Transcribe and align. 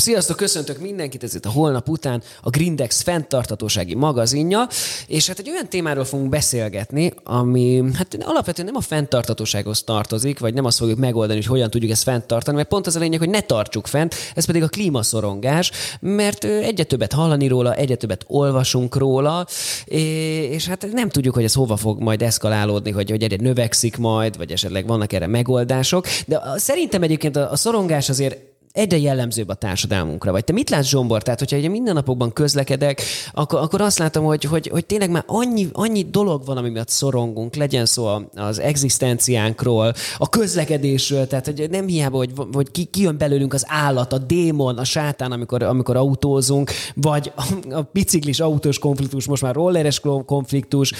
Sziasztok, 0.00 0.36
köszöntök 0.36 0.80
mindenkit, 0.80 1.22
ez 1.22 1.34
itt 1.34 1.44
a 1.44 1.50
holnap 1.50 1.88
után 1.88 2.22
a 2.42 2.50
Grindex 2.50 3.02
fenntartatósági 3.02 3.94
magazinja, 3.94 4.68
és 5.06 5.26
hát 5.26 5.38
egy 5.38 5.50
olyan 5.50 5.68
témáról 5.68 6.04
fogunk 6.04 6.28
beszélgetni, 6.28 7.12
ami 7.24 7.82
hát 7.94 8.18
alapvetően 8.20 8.66
nem 8.66 8.76
a 8.76 8.80
fenntartatósághoz 8.80 9.82
tartozik, 9.82 10.38
vagy 10.38 10.54
nem 10.54 10.64
azt 10.64 10.78
fogjuk 10.78 10.98
megoldani, 10.98 11.38
hogy 11.38 11.48
hogyan 11.48 11.70
tudjuk 11.70 11.90
ezt 11.90 12.02
fenntartani, 12.02 12.56
mert 12.56 12.68
pont 12.68 12.86
az 12.86 12.96
a 12.96 12.98
lényeg, 12.98 13.18
hogy 13.18 13.28
ne 13.28 13.40
tartsuk 13.40 13.86
fent, 13.86 14.14
ez 14.34 14.44
pedig 14.44 14.62
a 14.62 14.68
klímaszorongás, 14.68 15.70
mert 16.00 16.44
egyre 16.44 16.84
többet 16.84 17.12
hallani 17.12 17.46
róla, 17.46 17.74
egyre 17.74 17.94
többet 17.94 18.24
olvasunk 18.26 18.96
róla, 18.96 19.46
és 19.84 20.66
hát 20.66 20.86
nem 20.92 21.08
tudjuk, 21.08 21.34
hogy 21.34 21.44
ez 21.44 21.54
hova 21.54 21.76
fog 21.76 22.00
majd 22.00 22.22
eszkalálódni, 22.22 22.90
hogy, 22.90 23.10
hogy 23.10 23.22
egyre 23.22 23.36
növekszik 23.42 23.96
majd, 23.96 24.36
vagy 24.36 24.52
esetleg 24.52 24.86
vannak 24.86 25.12
erre 25.12 25.26
megoldások, 25.26 26.06
de 26.26 26.42
szerintem 26.56 27.02
egyébként 27.02 27.36
a 27.36 27.56
szorongás 27.56 28.08
azért 28.08 28.49
egyre 28.72 28.98
jellemzőbb 28.98 29.48
a 29.48 29.54
társadalmunkra. 29.54 30.32
Vagy 30.32 30.44
te 30.44 30.52
mit 30.52 30.70
látsz, 30.70 30.86
Zsombor? 30.86 31.22
Tehát, 31.22 31.38
hogyha 31.38 31.56
ugye 31.56 31.68
minden 31.68 31.94
napokban 31.94 32.32
közlekedek, 32.32 33.02
akkor, 33.32 33.60
akkor 33.60 33.80
azt 33.80 33.98
látom, 33.98 34.24
hogy, 34.24 34.44
hogy, 34.44 34.68
hogy 34.68 34.86
tényleg 34.86 35.10
már 35.10 35.24
annyi, 35.26 35.68
annyi 35.72 36.02
dolog 36.10 36.44
van, 36.44 36.56
ami 36.56 36.68
miatt 36.68 36.88
szorongunk, 36.88 37.54
legyen 37.54 37.86
szó 37.86 38.06
az 38.34 38.58
egzisztenciánkról, 38.58 39.92
a 40.18 40.28
közlekedésről, 40.28 41.26
tehát 41.26 41.46
hogy 41.46 41.70
nem 41.70 41.86
hiába, 41.86 42.16
hogy, 42.16 42.32
hogy 42.52 42.70
ki, 42.70 42.84
ki 42.84 43.02
jön 43.02 43.18
belőlünk 43.18 43.54
az 43.54 43.64
állat, 43.68 44.12
a 44.12 44.18
démon, 44.18 44.78
a 44.78 44.84
sátán, 44.84 45.32
amikor, 45.32 45.62
amikor 45.62 45.96
autózunk, 45.96 46.70
vagy 46.94 47.32
a, 47.36 47.74
a 47.74 47.88
biciklis 47.92 48.40
autós 48.40 48.78
konfliktus, 48.78 49.26
most 49.26 49.42
már 49.42 49.54
rolleres 49.54 50.00
konfliktus, 50.26 50.92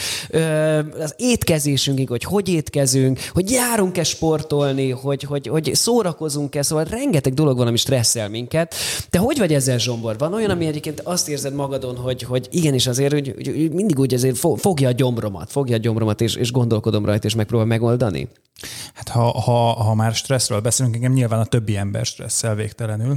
az 1.00 1.14
étkezésünk, 1.16 2.08
hogy 2.08 2.24
hogy 2.24 2.48
étkezünk, 2.48 3.20
hogy 3.32 3.50
járunk-e 3.50 4.02
sportolni, 4.02 4.90
hogy, 4.90 5.22
hogy, 5.22 5.46
hogy 5.46 5.70
szórakozunk-e, 5.74 6.62
szóval 6.62 6.84
rengeteg 6.84 7.34
dolog 7.34 7.59
van, 7.60 7.68
ami 7.68 7.76
stresszel 7.76 8.28
minket. 8.28 8.74
Te 9.10 9.18
hogy 9.18 9.38
vagy 9.38 9.54
ezzel, 9.54 9.78
Zsombor? 9.78 10.18
Van 10.18 10.34
olyan, 10.34 10.50
ami 10.50 10.66
egyébként 10.66 11.00
azt 11.00 11.28
érzed 11.28 11.54
magadon, 11.54 11.96
hogy, 11.96 12.22
hogy 12.22 12.48
igenis 12.50 12.86
azért, 12.86 13.12
hogy, 13.12 13.34
hogy 13.36 13.72
mindig 13.72 13.98
úgy 13.98 14.14
azért 14.14 14.38
fogja 14.56 14.88
a 14.88 14.92
gyomromat, 14.92 15.50
fogja 15.50 15.76
a 15.76 15.78
gyomromat, 15.78 16.20
és, 16.20 16.34
és 16.34 16.52
gondolkodom 16.52 17.04
rajta, 17.04 17.26
és 17.26 17.34
megpróbál 17.34 17.66
megoldani? 17.66 18.28
Hát 18.94 19.08
ha, 19.08 19.40
ha, 19.40 19.72
ha 19.72 19.94
már 19.94 20.14
stresszről 20.14 20.60
beszélünk, 20.60 20.94
engem 20.94 21.12
nyilván 21.12 21.40
a 21.40 21.44
többi 21.44 21.76
ember 21.76 22.06
stresszel 22.06 22.54
végtelenül. 22.54 23.16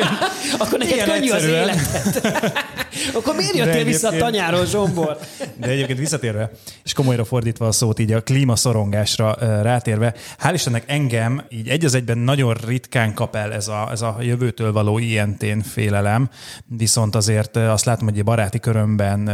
Akkor 0.58 0.78
neked 0.78 1.04
könnyű 1.04 1.30
egyszerűen. 1.30 1.68
az 1.68 1.76
életed. 2.02 2.20
Akkor 3.14 3.34
miért 3.36 3.56
jöttél 3.56 3.84
vissza 3.84 4.08
a 4.08 4.16
tanyáról, 4.16 4.66
Zsombor? 4.66 5.18
De 5.56 5.68
egyébként 5.68 5.98
visszatérve, 5.98 6.50
és 6.84 6.92
komolyra 6.92 7.24
fordítva 7.24 7.66
a 7.66 7.72
szót, 7.72 7.98
így 7.98 8.12
a 8.12 8.20
klímaszorongásra 8.20 9.36
rátérve, 9.62 10.14
hál' 10.42 10.50
Istennek 10.54 10.84
engem 10.86 11.44
így 11.48 11.68
egy 11.68 11.84
az 11.84 11.94
egyben 11.94 12.18
nagyon 12.18 12.54
ritkán 12.66 13.14
kap 13.14 13.36
el 13.36 13.52
ez 13.52 13.68
a, 13.68 13.88
ez 13.90 14.00
a 14.00 14.16
jövőtől 14.20 14.72
való 14.72 14.98
ilyentén 14.98 15.60
félelem, 15.62 16.28
viszont 16.76 17.14
azért 17.14 17.56
azt 17.56 17.84
látom, 17.84 18.08
hogy 18.08 18.18
a 18.18 18.22
baráti 18.22 18.60
körömben, 18.60 19.30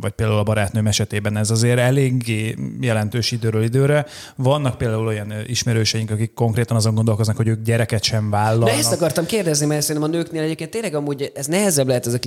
vagy 0.00 0.12
például 0.12 0.38
a 0.38 0.42
barátnőm 0.42 0.86
esetében 0.86 1.36
ez 1.36 1.50
azért 1.50 1.78
eléggé 1.78 2.56
jelentős 2.80 3.30
időről 3.30 3.62
időre. 3.62 4.06
Vannak 4.36 4.78
például 4.78 5.06
olyan 5.06 5.32
ismerőseink, 5.46 6.10
akik 6.10 6.34
konkrétan 6.34 6.76
azon 6.76 6.94
gondolkoznak, 6.94 7.36
hogy 7.36 7.48
ők 7.48 7.62
gyereket 7.62 8.02
sem 8.02 8.30
vállalnak. 8.30 8.68
De 8.68 8.74
ezt 8.74 8.92
akartam 8.92 9.26
kérdezni, 9.26 9.66
mert 9.66 9.82
szerintem 9.82 10.10
a 10.10 10.16
nőknél 10.16 10.42
egyébként 10.42 10.70
tényleg 10.70 10.94
amúgy 10.94 11.32
ez 11.34 11.46
nehezebb 11.46 11.86
lehet 11.86 12.06
ez 12.06 12.14
a 12.14 12.18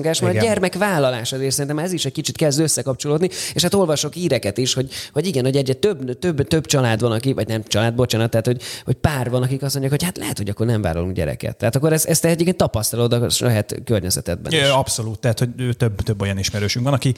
klímaszorongás, 0.00 0.20
mert 0.20 0.34
igen. 0.34 0.44
a 0.44 0.48
gyermekvállalás 0.48 1.32
azért 1.32 1.52
szerintem 1.52 1.78
ez 1.78 1.92
is 1.92 2.04
egy 2.04 2.12
kicsit 2.12 2.36
kezd 2.36 2.60
összekapcsolódni, 2.60 3.28
és 3.54 3.62
hát 3.62 3.74
olvasok 3.74 4.16
íreket 4.16 4.58
is, 4.58 4.74
hogy, 4.74 4.90
hogy 5.12 5.26
igen, 5.26 5.44
hogy 5.44 5.56
egyre 5.56 5.72
több, 5.72 6.18
több, 6.18 6.48
több 6.48 6.66
család 6.66 7.00
van, 7.00 7.12
aki, 7.12 7.32
vagy 7.32 7.48
nem 7.48 7.62
család, 7.64 7.94
bocsánat, 7.94 8.30
tehát 8.30 8.46
hogy, 8.46 8.62
hogy 8.84 8.94
pár 8.94 9.30
van, 9.30 9.42
akik 9.42 9.62
azt 9.62 9.74
mondják, 9.74 9.92
hogy 9.92 10.02
hát 10.02 10.18
lehet, 10.18 10.36
hogy 10.36 10.48
akkor 10.48 10.66
nem 10.66 10.82
vállalunk 10.82 11.14
gyereket. 11.14 11.56
Tehát 11.56 11.76
akkor 11.76 11.92
ezt, 11.92 12.06
ezt 12.06 12.24
egyébként 12.24 12.56
tapasztalod 12.56 13.12
a 13.12 13.28
saját 13.28 13.74
környezetedben 13.84 14.52
is. 14.52 14.60
Abszolút, 14.60 15.18
tehát 15.18 15.38
hogy 15.38 15.76
több, 15.76 16.00
több 16.02 16.20
olyan 16.20 16.38
ismerősünk 16.38 16.84
van, 16.84 16.94
aki 16.94 17.14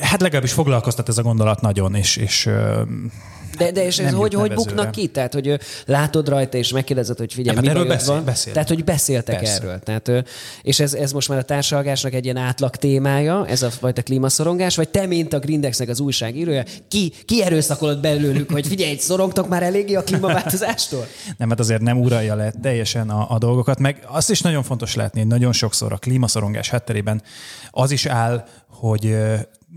hát 0.00 0.20
legalábbis 0.20 0.52
foglalkoztat 0.52 1.08
ez 1.08 1.18
a 1.18 1.22
gondolat 1.22 1.60
nagyon, 1.60 1.94
és, 1.94 2.16
és 2.16 2.48
de, 3.58 3.70
de 3.70 3.84
és 3.84 3.98
ez 3.98 4.12
hogy, 4.12 4.34
hogy 4.34 4.54
buknak 4.54 4.90
ki? 4.90 5.06
Tehát, 5.06 5.32
hogy 5.32 5.58
látod 5.86 6.28
rajta, 6.28 6.56
és 6.56 6.72
megkérdezed, 6.72 7.18
hogy 7.18 7.32
figyelj, 7.32 7.58
mi 7.60 7.68
erről 7.68 7.86
beszél, 7.86 8.14
van? 8.14 8.24
Beszél. 8.24 8.52
Tehát, 8.52 8.68
hogy 8.68 8.84
beszéltek 8.84 9.38
Persze. 9.38 9.54
erről. 9.54 9.78
Tehát, 9.78 10.10
és 10.62 10.80
ez, 10.80 10.94
ez 10.94 11.12
most 11.12 11.28
már 11.28 11.38
a 11.38 11.42
társadalmásnak 11.42 12.14
egy 12.14 12.24
ilyen 12.24 12.36
átlag 12.36 12.76
témája, 12.76 13.46
ez 13.46 13.62
a 13.62 13.70
fajta 13.70 14.02
klímaszorongás, 14.02 14.76
vagy 14.76 14.88
te, 14.88 15.06
mint 15.06 15.32
a 15.32 15.38
Grindexnek 15.38 15.88
az 15.88 16.00
újságírója, 16.00 16.62
ki, 16.88 17.12
ki 17.24 17.42
erőszakolod 17.42 18.00
belőlük, 18.00 18.50
hogy 18.50 18.66
figyelj, 18.66 18.96
szorongtok 18.96 19.48
már 19.48 19.62
eléggé 19.62 19.94
a 19.94 20.02
klímaváltozástól? 20.02 21.06
nem, 21.36 21.48
hát 21.48 21.60
azért 21.60 21.80
nem 21.80 22.00
uralja 22.00 22.34
le 22.34 22.52
teljesen 22.62 23.10
a, 23.10 23.26
a 23.30 23.38
dolgokat, 23.38 23.78
meg 23.78 24.04
azt 24.06 24.30
is 24.30 24.40
nagyon 24.40 24.62
fontos 24.62 24.94
látni, 24.94 25.20
hogy 25.20 25.28
nagyon 25.28 25.52
sokszor 25.52 25.92
a 25.92 25.96
klímaszorongás 25.96 26.68
hátterében 26.68 27.22
az 27.70 27.90
is 27.90 28.06
áll, 28.06 28.44
hogy 28.68 29.16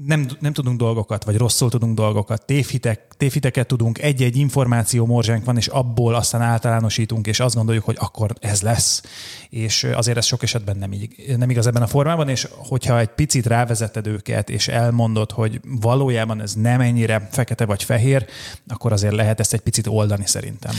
nem, 0.06 0.28
nem 0.40 0.54
tudunk 0.54 0.78
dolgokat, 0.78 1.24
vagy 1.24 1.38
rosszul 1.38 1.70
tudunk 1.70 1.96
dolgokat, 1.96 2.46
tévhitek, 2.46 3.09
tévhiteket 3.20 3.68
tudunk, 3.68 4.02
egy-egy 4.02 4.38
információ 4.38 5.06
morzsánk 5.06 5.46
van, 5.46 5.58
és 5.58 5.68
abból 5.68 6.16
aztán 6.16 6.42
általánosítunk, 6.42 7.28
és 7.28 7.40
azt 7.40 7.56
gondoljuk, 7.56 7.86
hogy 7.86 7.96
akkor 8.00 8.34
ez 8.40 8.62
lesz. 8.62 9.02
És 9.50 9.84
azért 9.94 10.18
ez 10.18 10.26
sok 10.26 10.44
esetben 10.44 10.78
nem, 10.78 10.94
így, 10.94 11.36
nem 11.38 11.50
igaz 11.50 11.68
ebben 11.68 11.82
a 11.82 11.88
formában, 11.88 12.30
és 12.30 12.48
hogyha 12.58 13.00
egy 13.00 13.08
picit 13.08 13.46
rávezeted 13.46 14.08
őket, 14.08 14.50
és 14.50 14.68
elmondod, 14.68 15.32
hogy 15.32 15.60
valójában 15.64 16.42
ez 16.42 16.54
nem 16.54 16.82
ennyire 16.82 17.28
fekete 17.32 17.66
vagy 17.66 17.84
fehér, 17.84 18.26
akkor 18.68 18.92
azért 18.92 19.14
lehet 19.14 19.40
ezt 19.40 19.54
egy 19.54 19.60
picit 19.60 19.88
oldani 19.88 20.26
szerintem. 20.26 20.72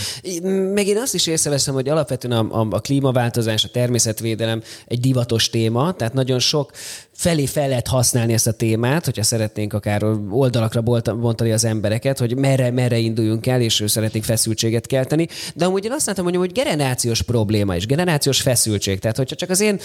Meg 0.74 0.86
én 0.86 0.98
azt 0.98 1.14
is 1.14 1.26
észreveszem, 1.26 1.74
hogy 1.74 1.88
alapvetően 1.88 2.36
a, 2.36 2.60
a, 2.60 2.66
a 2.70 2.80
klímaváltozás, 2.80 3.64
a 3.64 3.68
természetvédelem 3.68 4.62
egy 4.86 5.00
divatos 5.00 5.50
téma, 5.50 5.92
tehát 5.92 6.14
nagyon 6.14 6.38
sok 6.38 6.72
felé 7.20 7.46
fel 7.46 7.68
lehet 7.68 7.86
használni 7.86 8.32
ezt 8.32 8.46
a 8.46 8.52
témát, 8.52 9.04
hogyha 9.04 9.22
szeretnénk 9.22 9.72
akár 9.72 10.04
oldalakra 10.30 10.80
bontani 11.02 11.52
az 11.52 11.64
embereket, 11.64 12.18
hogy 12.18 12.29
merre, 12.36 12.70
merre 12.70 12.98
induljunk 12.98 13.46
el, 13.46 13.60
és 13.60 13.84
szeretnénk 13.86 14.24
feszültséget 14.24 14.86
kelteni. 14.86 15.26
De 15.54 15.64
amúgy 15.64 15.84
én 15.84 15.92
azt 15.92 16.06
látom, 16.06 16.24
hogy, 16.24 16.36
hogy 16.36 16.52
generációs 16.52 17.22
probléma 17.22 17.76
is, 17.76 17.86
generációs 17.86 18.40
feszültség. 18.40 18.98
Tehát, 18.98 19.16
hogyha 19.16 19.36
csak 19.36 19.50
az 19.50 19.60
én 19.60 19.78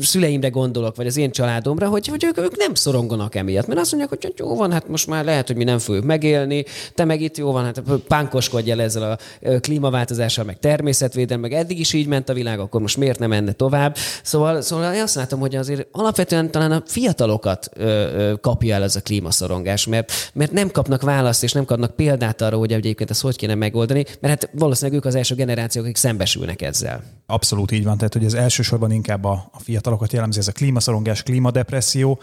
szüleimre 0.00 0.48
gondolok, 0.48 0.96
vagy 0.96 1.06
az 1.06 1.16
én 1.16 1.30
családomra, 1.30 1.88
hogy, 1.88 2.06
hogy 2.06 2.24
ők, 2.24 2.38
ők 2.38 2.56
nem 2.56 2.74
szoronganak 2.74 3.34
emiatt. 3.34 3.66
Mert 3.66 3.80
azt 3.80 3.92
mondják, 3.92 4.22
hogy 4.22 4.32
jó 4.36 4.56
van, 4.56 4.72
hát 4.72 4.88
most 4.88 5.06
már 5.06 5.24
lehet, 5.24 5.46
hogy 5.46 5.56
mi 5.56 5.64
nem 5.64 5.78
fogjuk 5.78 6.04
megélni, 6.04 6.64
te 6.94 7.04
meg 7.04 7.20
itt 7.20 7.36
jó 7.36 7.52
van, 7.52 7.64
hát 7.64 7.82
pánkoskodj 8.08 8.70
el 8.70 8.80
ezzel 8.80 9.10
a 9.10 9.18
klímaváltozással, 9.60 10.44
meg 10.44 10.58
természetvédelem, 10.58 11.40
meg 11.40 11.52
eddig 11.52 11.78
is 11.78 11.92
így 11.92 12.06
ment 12.06 12.28
a 12.28 12.32
világ, 12.32 12.58
akkor 12.58 12.80
most 12.80 12.96
miért 12.96 13.18
nem 13.18 13.28
menne 13.28 13.52
tovább. 13.52 13.96
Szóval, 14.22 14.60
szóval 14.60 14.94
én 14.94 15.02
azt 15.02 15.14
látom, 15.14 15.40
hogy 15.40 15.56
azért 15.56 15.86
alapvetően 15.92 16.50
talán 16.50 16.72
a 16.72 16.82
fiatalokat 16.86 17.68
ö, 17.72 17.84
ö, 17.84 18.34
kapja 18.40 18.74
el 18.74 18.82
ez 18.82 18.96
a 18.96 19.00
klímaszorongás, 19.00 19.86
mert, 19.86 20.12
mert 20.34 20.52
nem 20.52 20.70
kapnak 20.70 21.02
választ, 21.02 21.42
és 21.42 21.52
nem 21.52 21.64
kapnak 21.68 21.96
példát 21.96 22.40
arra, 22.40 22.56
hogy 22.56 22.72
egyébként 22.72 23.10
ezt 23.10 23.20
hogy 23.20 23.36
kéne 23.36 23.54
megoldani, 23.54 24.04
mert 24.20 24.42
hát 24.42 24.50
valószínűleg 24.54 24.98
ők 24.98 25.04
az 25.04 25.14
első 25.14 25.34
generációk, 25.34 25.84
akik 25.84 25.96
szembesülnek 25.96 26.62
ezzel. 26.62 27.02
Abszolút 27.26 27.70
így 27.70 27.84
van, 27.84 27.96
tehát 27.96 28.12
hogy 28.12 28.24
ez 28.24 28.34
elsősorban 28.34 28.90
inkább 28.90 29.24
a, 29.24 29.50
a 29.52 29.58
fiatalokat 29.60 30.12
jellemzi, 30.12 30.38
ez 30.38 30.48
a 30.48 30.52
klímaszorongás, 30.52 31.22
klímadepresszió, 31.22 32.20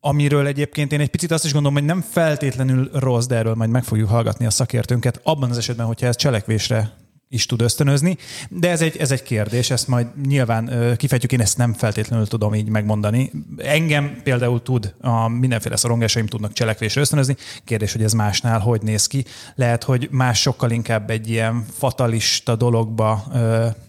amiről 0.00 0.46
egyébként 0.46 0.92
én 0.92 1.00
egy 1.00 1.10
picit 1.10 1.30
azt 1.30 1.44
is 1.44 1.52
gondolom, 1.52 1.76
hogy 1.78 1.86
nem 1.86 2.00
feltétlenül 2.00 2.90
rossz, 2.92 3.26
de 3.26 3.36
erről 3.36 3.54
majd 3.54 3.70
meg 3.70 3.84
fogjuk 3.84 4.08
hallgatni 4.08 4.46
a 4.46 4.50
szakértőnket, 4.50 5.20
abban 5.22 5.50
az 5.50 5.58
esetben, 5.58 5.86
hogyha 5.86 6.06
ez 6.06 6.16
cselekvésre 6.16 6.96
is 7.28 7.46
tud 7.46 7.60
ösztönözni, 7.60 8.16
de 8.48 8.70
ez 8.70 8.80
egy, 8.80 8.96
ez 8.96 9.10
egy 9.10 9.22
kérdés, 9.22 9.70
ezt 9.70 9.88
majd 9.88 10.06
nyilván 10.26 10.94
kifejtjük, 10.96 11.32
én 11.32 11.40
ezt 11.40 11.56
nem 11.56 11.72
feltétlenül 11.72 12.26
tudom 12.26 12.54
így 12.54 12.68
megmondani. 12.68 13.30
Engem 13.56 14.20
például 14.22 14.62
tud, 14.62 14.94
a 15.00 15.28
mindenféle 15.28 15.76
szorongásaim 15.76 16.26
tudnak 16.26 16.52
cselekvésre 16.52 17.00
ösztönözni, 17.00 17.36
kérdés, 17.64 17.92
hogy 17.92 18.02
ez 18.02 18.12
másnál 18.12 18.58
hogy 18.58 18.82
néz 18.82 19.06
ki. 19.06 19.24
Lehet, 19.54 19.84
hogy 19.84 20.08
más 20.10 20.40
sokkal 20.40 20.70
inkább 20.70 21.10
egy 21.10 21.30
ilyen 21.30 21.64
fatalista 21.78 22.56
dologba 22.56 23.24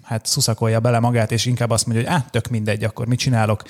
hát 0.09 0.25
szuszakolja 0.25 0.79
bele 0.79 0.99
magát, 0.99 1.31
és 1.31 1.45
inkább 1.45 1.69
azt 1.69 1.85
mondja, 1.85 2.05
hogy 2.05 2.13
át 2.15 2.31
tök 2.31 2.47
mindegy, 2.47 2.83
akkor 2.83 3.07
mit 3.07 3.19
csinálok, 3.19 3.63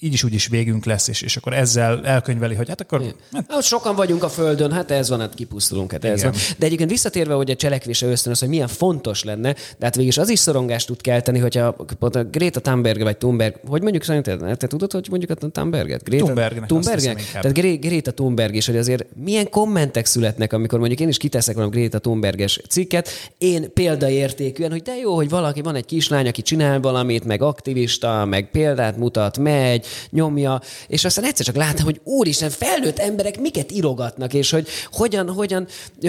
így 0.00 0.12
is 0.12 0.24
úgy 0.24 0.34
is 0.34 0.46
végünk 0.46 0.84
lesz, 0.84 1.08
és, 1.08 1.22
és 1.22 1.36
akkor 1.36 1.52
ezzel 1.52 2.06
elkönyveli, 2.06 2.54
hogy 2.54 2.68
hát 2.68 2.80
akkor... 2.80 3.02
Hát, 3.32 3.44
hát 3.48 3.62
sokan 3.62 3.96
vagyunk 3.96 4.22
a 4.22 4.28
Földön, 4.28 4.72
hát 4.72 4.90
ez 4.90 5.08
van, 5.08 5.20
hát 5.20 5.34
kipusztulunk, 5.34 5.92
hát 5.92 6.04
ez 6.04 6.18
Igen. 6.18 6.30
van. 6.30 6.40
De 6.58 6.66
egyébként 6.66 6.90
visszatérve, 6.90 7.34
hogy 7.34 7.50
a 7.50 7.56
cselekvése 7.56 8.06
ösztönöz, 8.06 8.38
hogy 8.38 8.48
milyen 8.48 8.68
fontos 8.68 9.24
lenne, 9.24 9.52
de 9.52 9.84
hát 9.84 9.96
végig 9.96 10.18
az 10.18 10.28
is 10.28 10.38
szorongást 10.38 10.86
tud 10.86 11.00
kelteni, 11.00 11.38
hogyha 11.38 11.76
pont 11.98 12.16
a 12.16 12.24
Greta 12.24 12.60
Thunberg 12.60 13.02
vagy 13.02 13.16
Thunberg, 13.16 13.60
hogy 13.66 13.82
mondjuk 13.82 14.02
szerinted? 14.02 14.56
Te 14.56 14.66
tudod, 14.66 14.92
hogy 14.92 15.06
mondjuk 15.10 15.30
a 15.30 15.48
Thunberget? 15.48 16.04
Greta 16.04 16.24
Thunbergnek. 16.24 16.68
Thunbergnek? 16.68 17.30
Tehát 17.30 17.80
Greta 17.80 18.12
Thunberg 18.12 18.54
is, 18.54 18.66
hogy 18.66 18.76
azért 18.76 19.06
milyen 19.16 19.48
kommentek 19.48 20.06
születnek, 20.06 20.52
amikor 20.52 20.78
mondjuk 20.78 21.00
én 21.00 21.08
is 21.08 21.16
kiteszek 21.16 21.54
valami 21.54 21.76
Greta 21.76 21.98
Thunberges 21.98 22.60
cikket, 22.68 23.08
én 23.38 23.72
példaértékűen, 23.72 24.70
hogy 24.70 24.82
de 24.82 24.96
jó, 24.96 25.14
hogy 25.14 25.28
valaki 25.28 25.60
van 25.60 25.78
egy 25.80 25.86
kislány, 25.86 26.28
aki 26.28 26.42
csinál 26.42 26.80
valamit, 26.80 27.24
meg 27.24 27.42
aktivista, 27.42 28.24
meg 28.24 28.50
példát 28.50 28.96
mutat, 28.96 29.38
megy, 29.38 29.86
nyomja, 30.10 30.60
és 30.86 31.04
aztán 31.04 31.24
egyszer 31.24 31.46
csak 31.46 31.56
láttam, 31.56 31.84
hogy 31.84 32.00
úristen, 32.04 32.50
felnőtt 32.50 32.98
emberek 32.98 33.40
miket 33.40 33.72
írogatnak, 33.72 34.34
és 34.34 34.50
hogy 34.50 34.68
hogyan, 34.92 35.28
hogyan 35.28 35.66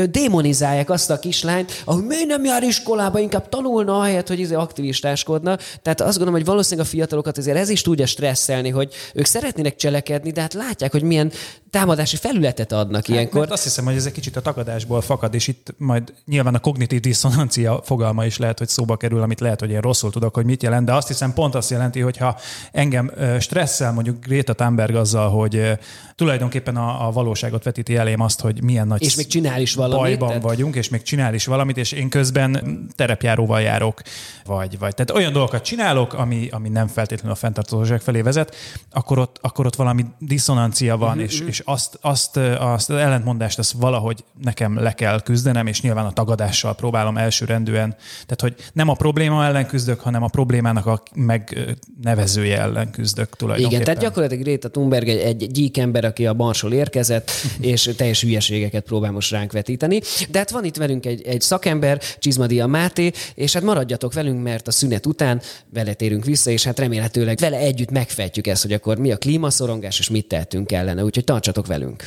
démonizálják 0.09 0.89
azt 0.89 1.09
a 1.09 1.19
kislányt, 1.19 1.81
ahogy 1.85 2.05
miért 2.05 2.27
nem 2.27 2.45
jár 2.45 2.63
iskolába, 2.63 3.19
inkább 3.19 3.49
tanulna 3.49 3.99
ahelyett, 3.99 4.27
hogy 4.27 4.39
izé 4.39 4.53
aktivistáskodna. 4.53 5.57
Tehát 5.81 6.01
azt 6.01 6.17
gondolom, 6.17 6.33
hogy 6.33 6.45
valószínűleg 6.45 6.85
a 6.85 6.89
fiatalokat 6.89 7.37
azért 7.37 7.57
ez 7.57 7.69
is 7.69 7.81
tudja 7.81 8.05
stresszelni, 8.05 8.69
hogy 8.69 8.93
ők 9.13 9.25
szeretnének 9.25 9.75
cselekedni, 9.75 10.31
de 10.31 10.41
hát 10.41 10.53
látják, 10.53 10.91
hogy 10.91 11.03
milyen 11.03 11.31
támadási 11.69 12.15
felületet 12.15 12.71
adnak 12.71 13.05
hát, 13.05 13.07
ilyenkor. 13.07 13.39
Mert 13.39 13.51
azt 13.51 13.63
hiszem, 13.63 13.85
hogy 13.85 13.95
ez 13.95 14.05
egy 14.05 14.11
kicsit 14.11 14.35
a 14.35 14.41
tagadásból 14.41 15.01
fakad, 15.01 15.33
és 15.33 15.47
itt 15.47 15.73
majd 15.77 16.13
nyilván 16.25 16.55
a 16.55 16.59
kognitív 16.59 16.99
diszonancia 16.99 17.81
fogalma 17.83 18.25
is 18.25 18.37
lehet, 18.37 18.57
hogy 18.57 18.67
szóba 18.67 18.97
kerül, 18.97 19.21
amit 19.21 19.39
lehet, 19.39 19.59
hogy 19.61 19.71
én 19.71 19.81
rosszul 19.81 20.11
tudok, 20.11 20.35
hogy 20.35 20.45
mit 20.45 20.63
jelent, 20.63 20.85
de 20.85 20.93
azt 20.93 21.07
hiszem 21.07 21.33
pont 21.33 21.55
azt 21.55 21.69
jelenti, 21.69 21.99
hogy 21.99 22.17
ha 22.17 22.37
engem 22.71 23.11
stresszel 23.39 23.93
mondjuk 23.93 24.25
Greta 24.25 24.53
Thunberg 24.53 24.95
azzal, 24.95 25.29
hogy 25.29 25.77
tulajdonképpen 26.15 26.75
a, 26.75 27.07
a 27.07 27.11
valóságot 27.11 27.63
vetíti 27.63 27.95
elém 27.95 28.19
azt, 28.21 28.41
hogy 28.41 28.63
milyen 28.63 28.87
nagy 28.87 29.01
és 29.03 29.15
még 29.15 29.27
csinál 29.27 29.61
is 29.61 29.73
valamit, 29.73 29.99
bajban 30.01 30.27
tehát... 30.27 30.43
vagyunk, 30.43 30.75
és 30.75 30.89
még 30.89 31.01
csinál 31.01 31.33
is 31.33 31.45
valamit, 31.45 31.77
és 31.77 31.91
én 31.91 32.09
közben 32.09 32.85
terepjáróval 32.95 33.61
járok, 33.61 34.01
vagy, 34.45 34.79
vagy 34.79 34.95
tehát 34.95 35.11
olyan 35.11 35.33
dolgokat 35.33 35.63
csinálok, 35.63 36.13
ami, 36.13 36.47
ami 36.51 36.69
nem 36.69 36.87
feltétlenül 36.87 37.31
a 37.31 37.35
fenntartóság 37.35 38.01
felé 38.01 38.21
vezet, 38.21 38.55
akkor 38.91 39.19
ott, 39.19 39.37
akkor 39.41 39.65
ott 39.65 39.75
valami 39.75 40.05
diszonancia 40.19 40.97
van, 40.97 41.09
uh-huh. 41.09 41.23
és, 41.23 41.39
és 41.39 41.61
azt, 41.65 41.97
azt, 42.01 42.37
azt 42.37 42.89
az 42.89 42.95
ellentmondást 42.95 43.59
azt 43.59 43.71
valahogy 43.71 44.23
nekem 44.41 44.79
le 44.79 44.93
kell 44.93 45.21
küzdenem, 45.21 45.67
és 45.67 45.81
nyilván 45.81 46.05
a 46.05 46.11
tagadással 46.11 46.75
próbálom 46.75 47.17
elsőrendűen. 47.17 47.95
Tehát, 48.25 48.41
hogy 48.41 48.55
nem 48.73 48.89
a 48.89 48.93
probléma 48.93 49.45
ellen 49.51 49.67
küzdök, 49.67 49.99
hanem 49.99 50.23
a 50.23 50.27
problémának 50.27 50.85
a 50.85 51.03
megnevezője 51.15 52.59
ellen 52.59 52.91
küzdök 52.91 53.35
tulajdonképpen. 53.35 53.81
Igen, 53.81 53.83
tehát 53.85 54.01
gyakorlatilag 54.01 54.43
Greta 54.43 54.69
Thunberg 54.69 55.07
egy, 55.07 55.17
egy 55.17 55.51
gyík 55.51 55.77
ember, 55.77 56.05
aki 56.05 56.25
a 56.25 56.33
Barsról 56.33 56.73
érkezett, 56.73 57.31
és 57.59 57.89
teljes 57.97 58.21
hülyeségeket 58.21 58.83
próbál 58.83 59.11
most 59.11 59.31
ránk 59.31 59.51
vetíteni. 59.51 60.01
De 60.29 60.37
hát 60.37 60.51
van 60.51 60.63
itt 60.63 60.75
velünk 60.75 61.05
egy, 61.05 61.21
egy 61.21 61.41
szakember, 61.41 62.01
Csizmadia 62.19 62.67
Máté, 62.67 63.11
és 63.35 63.53
hát 63.53 63.63
maradjatok 63.63 64.13
velünk, 64.13 64.43
mert 64.43 64.67
a 64.67 64.71
szünet 64.71 65.05
után 65.05 65.41
vele 65.73 65.93
térünk 65.93 66.25
vissza, 66.25 66.51
és 66.51 66.63
hát 66.63 66.79
remélhetőleg 66.79 67.37
vele 67.37 67.57
együtt 67.57 67.91
megfejtjük 67.91 68.47
ezt, 68.47 68.61
hogy 68.61 68.73
akkor 68.73 68.97
mi 68.97 69.11
a 69.11 69.17
klímaszorongás, 69.17 69.99
és 69.99 70.09
mit 70.09 70.27
tehetünk 70.27 70.71
ellene. 70.71 71.03
Úgyhogy 71.03 71.23
tartsatok 71.23 71.67
velünk! 71.67 72.05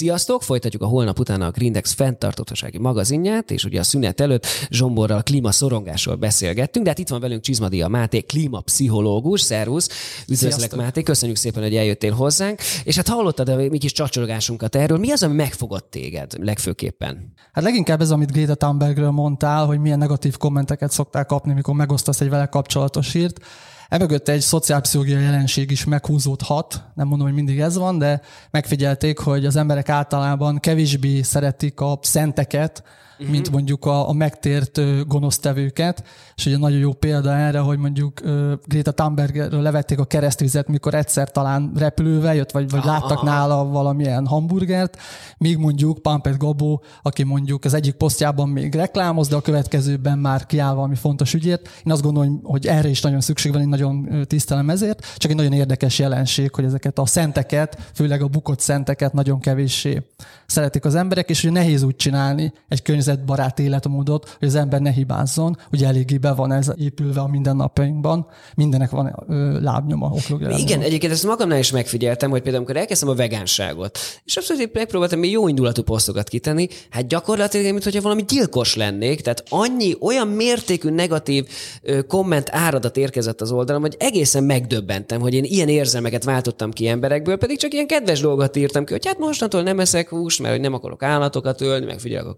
Sziasztok! 0.00 0.42
Folytatjuk 0.42 0.82
a 0.82 0.86
holnap 0.86 1.18
után 1.18 1.42
a 1.42 1.50
Grindex 1.50 1.92
fenntartósági 1.92 2.78
magazinját, 2.78 3.50
és 3.50 3.64
ugye 3.64 3.80
a 3.80 3.82
szünet 3.82 4.20
előtt 4.20 4.46
Zsomborral 4.70 5.22
klímaszorongásról 5.22 6.14
beszélgettünk, 6.14 6.84
de 6.84 6.90
hát 6.90 6.98
itt 6.98 7.08
van 7.08 7.20
velünk 7.20 7.42
Csizmadia 7.42 7.88
Máté, 7.88 8.20
klímapszichológus. 8.20 9.40
Szervusz! 9.40 9.88
Üdvözlek 10.28 10.76
Máté, 10.76 11.02
köszönjük 11.02 11.36
szépen, 11.36 11.62
hogy 11.62 11.76
eljöttél 11.76 12.12
hozzánk. 12.12 12.60
És 12.84 12.96
hát 12.96 13.08
hallottad 13.08 13.48
a 13.48 13.56
mi 13.56 13.78
kis 13.78 13.92
csacsolgásunkat 13.92 14.76
erről. 14.76 14.98
Mi 14.98 15.10
az, 15.10 15.22
ami 15.22 15.34
megfogott 15.34 15.90
téged 15.90 16.32
legfőképpen? 16.38 17.32
Hát 17.52 17.64
leginkább 17.64 18.00
ez, 18.00 18.10
amit 18.10 18.32
Greta 18.32 18.54
Thunbergről 18.54 19.10
mondtál, 19.10 19.66
hogy 19.66 19.78
milyen 19.78 19.98
negatív 19.98 20.36
kommenteket 20.36 20.90
szoktál 20.90 21.24
kapni, 21.24 21.52
mikor 21.52 21.74
megosztasz 21.74 22.20
egy 22.20 22.28
vele 22.28 22.46
kapcsolatos 22.46 23.14
írt. 23.14 23.40
Emögött 23.90 24.28
egy 24.28 24.40
szociálpszichológiai 24.40 25.22
jelenség 25.22 25.70
is 25.70 25.84
meghúzódhat, 25.84 26.82
nem 26.94 27.06
mondom, 27.06 27.26
hogy 27.26 27.36
mindig 27.36 27.60
ez 27.60 27.76
van, 27.76 27.98
de 27.98 28.20
megfigyelték, 28.50 29.18
hogy 29.18 29.46
az 29.46 29.56
emberek 29.56 29.88
általában 29.88 30.58
kevésbé 30.58 31.22
szeretik 31.22 31.80
a 31.80 31.98
szenteket, 32.02 32.82
uh-huh. 33.20 33.30
mint 33.34 33.50
mondjuk 33.50 33.84
a, 33.84 34.08
a 34.08 34.12
megtért 34.12 35.06
gonosztevőket. 35.06 36.04
És 36.34 36.46
ugye 36.46 36.58
nagyon 36.58 36.78
jó 36.78 36.92
példa 36.92 37.36
erre, 37.36 37.58
hogy 37.58 37.78
mondjuk 37.78 38.20
Greta 38.64 38.92
Thunbergről 38.92 39.62
levették 39.62 39.98
a 39.98 40.04
keresztvizet, 40.04 40.68
mikor 40.68 40.94
egyszer 40.94 41.30
talán 41.30 41.72
repülővel 41.76 42.34
jött, 42.34 42.50
vagy, 42.50 42.70
vagy 42.70 42.84
láttak 42.84 43.22
nála 43.22 43.64
valamilyen 43.64 44.26
hamburgert, 44.26 44.96
míg 45.38 45.56
mondjuk 45.56 45.98
Pampet 46.02 46.38
Gabó, 46.38 46.82
aki 47.02 47.22
mondjuk 47.22 47.64
az 47.64 47.74
egyik 47.74 47.94
posztjában 47.94 48.48
még 48.48 48.74
reklámoz, 48.74 49.28
de 49.28 49.36
a 49.36 49.40
következőben 49.40 50.18
már 50.18 50.46
kiáll 50.46 50.74
valami 50.74 50.94
fontos 50.94 51.34
ügyért. 51.34 51.68
Én 51.84 51.92
azt 51.92 52.02
gondolom, 52.02 52.40
hogy 52.42 52.66
erre 52.66 52.88
is 52.88 53.00
nagyon 53.00 53.20
szükség 53.20 53.52
van, 53.52 53.60
én 53.60 53.68
nagyon 53.68 54.24
tisztelem 54.26 54.70
ezért. 54.70 55.06
Csak 55.16 55.30
egy 55.30 55.36
nagyon 55.36 55.52
érdekes 55.52 55.98
jelenség, 55.98 56.54
hogy 56.54 56.64
ezeket 56.64 56.98
a 56.98 57.06
szenteket, 57.06 57.90
főleg 57.94 58.22
a 58.22 58.28
bukott 58.28 58.60
szenteket 58.60 59.12
nagyon 59.12 59.40
kevéssé 59.40 60.02
szeretik 60.46 60.84
az 60.84 60.94
emberek, 60.94 61.30
és 61.30 61.42
hogy 61.42 61.52
nehéz 61.52 61.82
úgy 61.82 61.96
csinálni 61.96 62.52
egy 62.68 62.82
környezetbarát 63.10 63.58
életmódot, 63.58 64.36
hogy 64.38 64.48
az 64.48 64.54
ember 64.54 64.80
ne 64.80 64.90
hibázzon. 64.90 65.56
Ugye 65.72 65.86
eléggé 65.86 66.18
be 66.18 66.32
van 66.32 66.52
ez 66.52 66.72
épülve 66.76 67.20
a 67.20 67.26
mindennapjainkban, 67.26 68.26
mindenek 68.54 68.90
van 68.90 69.24
ö, 69.28 69.60
lábnyoma, 69.60 70.10
oklogja. 70.12 70.50
Igen, 70.50 70.80
egyébként 70.80 71.12
ezt 71.12 71.26
magamnál 71.26 71.58
is 71.58 71.70
megfigyeltem, 71.70 72.30
hogy 72.30 72.40
például 72.40 72.64
amikor 72.64 72.80
elkezdtem 72.80 73.08
a 73.08 73.14
vegánságot, 73.14 73.98
és 74.24 74.36
abszolút 74.36 74.72
megpróbáltam 74.72 75.24
jó 75.24 75.48
indulatú 75.48 75.82
posztokat 75.82 76.28
kitenni, 76.28 76.68
hát 76.90 77.06
gyakorlatilag, 77.06 77.72
mintha 77.72 78.00
valami 78.00 78.24
gyilkos 78.28 78.76
lennék, 78.76 79.20
tehát 79.20 79.44
annyi, 79.48 79.96
olyan 80.00 80.28
mértékű 80.28 80.90
negatív 80.90 81.48
ö, 81.82 82.02
komment 82.02 82.48
áradat 82.50 82.96
érkezett 82.96 83.40
az 83.40 83.52
oldalam, 83.52 83.80
hogy 83.80 83.96
egészen 83.98 84.44
megdöbbentem, 84.44 85.20
hogy 85.20 85.34
én 85.34 85.44
ilyen 85.44 85.68
érzelmeket 85.68 86.24
váltottam 86.24 86.70
ki 86.70 86.88
emberekből, 86.88 87.36
pedig 87.36 87.58
csak 87.58 87.72
ilyen 87.72 87.86
kedves 87.86 88.20
dolgot 88.20 88.56
írtam 88.56 88.84
ki, 88.84 88.92
hogy 88.92 89.06
hát 89.06 89.18
mostantól 89.18 89.62
nem 89.62 89.80
eszek 89.80 90.08
húst, 90.08 90.40
mert 90.40 90.52
hogy 90.52 90.62
nem 90.62 90.74
akarok 90.74 91.02
állatokat 91.02 91.60
ölni, 91.60 91.86
meg 91.86 91.98
figyelek 91.98 92.26
a 92.26 92.34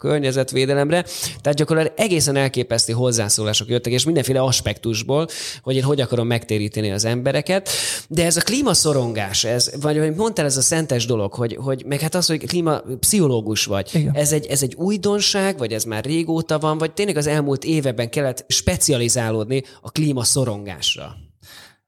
környezetvédelemre. 0.65 1.05
Tehát 1.41 1.59
gyakorlatilag 1.59 1.99
egészen 1.99 2.37
elképesztő 2.37 2.93
hozzászólások 2.93 3.69
jöttek, 3.69 3.93
és 3.93 4.05
mindenféle 4.05 4.41
aspektusból, 4.41 5.27
hogy 5.63 5.77
én 5.77 5.83
hogy 5.83 6.01
akarom 6.01 6.27
megtéríteni 6.27 6.91
az 6.91 7.05
embereket. 7.05 7.69
De 8.09 8.25
ez 8.25 8.37
a 8.37 8.41
klímaszorongás, 8.41 9.45
ez, 9.45 9.71
vagy 9.81 9.99
hogy 9.99 10.15
mondtál, 10.15 10.45
ez 10.45 10.57
a 10.57 10.63
szentes 10.63 11.07
dolog, 11.07 11.35
hogy, 11.35 11.57
hogy 11.61 11.85
meg 11.87 12.01
hát 12.01 12.15
az, 12.15 12.27
hogy 12.27 12.47
klímapszichológus 12.47 13.65
vagy, 13.65 13.91
Igen. 13.93 14.15
ez 14.15 14.33
egy, 14.33 14.47
ez 14.47 14.63
egy 14.63 14.75
újdonság, 14.75 15.59
vagy 15.59 15.73
ez 15.73 15.85
már 15.85 16.05
régóta 16.05 16.59
van, 16.59 16.79
vagy 16.79 16.93
tényleg 16.93 17.17
az 17.17 17.27
elmúlt 17.27 17.65
években 17.65 18.11
kellett 18.11 18.45
specializálódni 18.49 19.63
a 19.81 19.91
klímaszorongásra? 19.91 21.17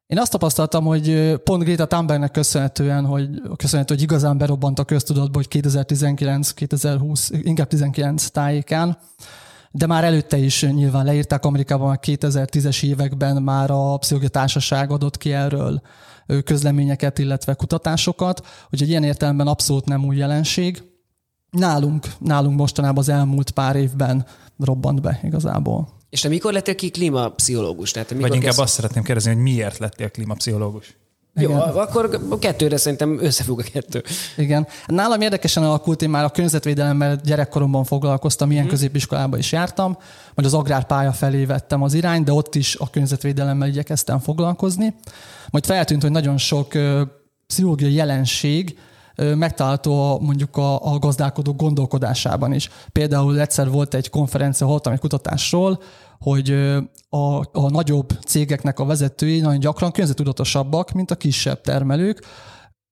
Én 0.06 0.18
azt 0.18 0.30
tapasztaltam, 0.30 0.84
hogy 0.84 1.34
pont 1.44 1.64
Greta 1.64 1.86
Thunbergnek 1.86 2.30
köszönhetően, 2.30 3.06
hogy, 3.06 3.28
köszönhető, 3.56 3.94
hogy 3.94 4.02
igazán 4.02 4.38
berobbant 4.38 4.78
a 4.78 4.84
köztudatba, 4.84 5.38
hogy 5.38 5.62
2019-2020, 5.62 7.40
inkább 7.42 7.68
19 7.68 8.26
tájékán, 8.26 8.98
de 9.70 9.86
már 9.86 10.04
előtte 10.04 10.36
is 10.36 10.62
nyilván 10.62 11.04
leírták 11.04 11.44
Amerikában, 11.44 11.86
már 11.86 11.98
2010-es 12.02 12.82
években 12.82 13.42
már 13.42 13.70
a 13.70 13.96
Pszichológia 13.96 14.28
Társaság 14.28 14.90
adott 14.90 15.16
ki 15.16 15.32
erről 15.32 15.82
közleményeket, 16.44 17.18
illetve 17.18 17.54
kutatásokat, 17.54 18.46
úgyhogy 18.70 18.88
ilyen 18.88 19.04
értelemben 19.04 19.46
abszolút 19.46 19.84
nem 19.84 20.04
új 20.04 20.16
jelenség. 20.16 20.82
Nálunk, 21.50 22.06
nálunk 22.18 22.58
mostanában 22.58 22.98
az 22.98 23.08
elmúlt 23.08 23.50
pár 23.50 23.76
évben 23.76 24.26
robbant 24.58 25.00
be 25.00 25.20
igazából. 25.23 25.88
És 26.14 26.21
te 26.21 26.28
mikor 26.28 26.52
lettél 26.52 26.75
ki 26.75 26.90
klímapszichológus? 26.90 27.90
Tehát 27.90 28.11
mikor 28.11 28.28
Vagy 28.28 28.35
inkább 28.37 28.50
kezd... 28.50 28.62
azt 28.62 28.75
szeretném 28.75 29.02
kérdezni, 29.02 29.33
hogy 29.33 29.42
miért 29.42 29.78
lettél 29.78 30.11
klímapszichológus? 30.11 30.97
Jó, 31.35 31.50
Igen. 31.50 31.61
akkor 31.61 32.21
a 32.30 32.38
kettőre 32.38 32.76
szerintem 32.76 33.18
összefügg 33.21 33.59
a 33.59 33.62
kettő. 33.73 34.02
Igen. 34.37 34.66
Nálam 34.87 35.21
érdekesen 35.21 35.62
alakult, 35.62 36.02
én 36.02 36.11
már 36.11 36.25
a 36.25 36.28
környezetvédelemmel 36.28 37.21
gyerekkoromban 37.25 37.85
foglalkoztam, 37.85 38.50
ilyen 38.50 38.62
hmm. 38.62 38.73
középiskolába 38.73 39.38
is 39.38 39.52
jártam, 39.52 39.99
majd 40.35 40.49
az 40.49 40.54
agrárpálya 40.54 41.12
felé 41.12 41.44
vettem 41.44 41.83
az 41.83 41.94
irányt, 41.94 42.25
de 42.25 42.33
ott 42.33 42.54
is 42.54 42.76
a 42.76 42.90
környezetvédelemmel 42.90 43.68
igyekeztem 43.68 44.18
foglalkozni. 44.18 44.94
Majd 45.50 45.66
feltűnt, 45.66 46.02
hogy 46.02 46.11
nagyon 46.11 46.38
sok 46.38 46.73
pszichológiai 47.47 47.92
jelenség, 47.92 48.78
megtalálható 49.16 50.18
mondjuk 50.21 50.56
a, 50.56 50.92
a 50.92 50.99
gazdálkodó 50.99 51.52
gondolkodásában 51.52 52.52
is. 52.52 52.71
Például 52.92 53.40
egyszer 53.40 53.71
volt 53.71 53.94
egy 53.94 54.11
konferencia, 54.11 54.66
hallottam 54.66 54.92
egy 54.92 54.99
kutatásról, 54.99 55.83
hogy 56.25 56.50
a, 57.09 57.38
a 57.38 57.71
nagyobb 57.71 58.09
cégeknek 58.26 58.78
a 58.78 58.85
vezetői 58.85 59.40
nagyon 59.40 59.61
gyakran 59.61 59.90
környezetudatosabbak, 59.90 60.93
mint 60.93 61.11
a 61.11 61.14
kisebb 61.14 61.61
termelők, 61.61 62.25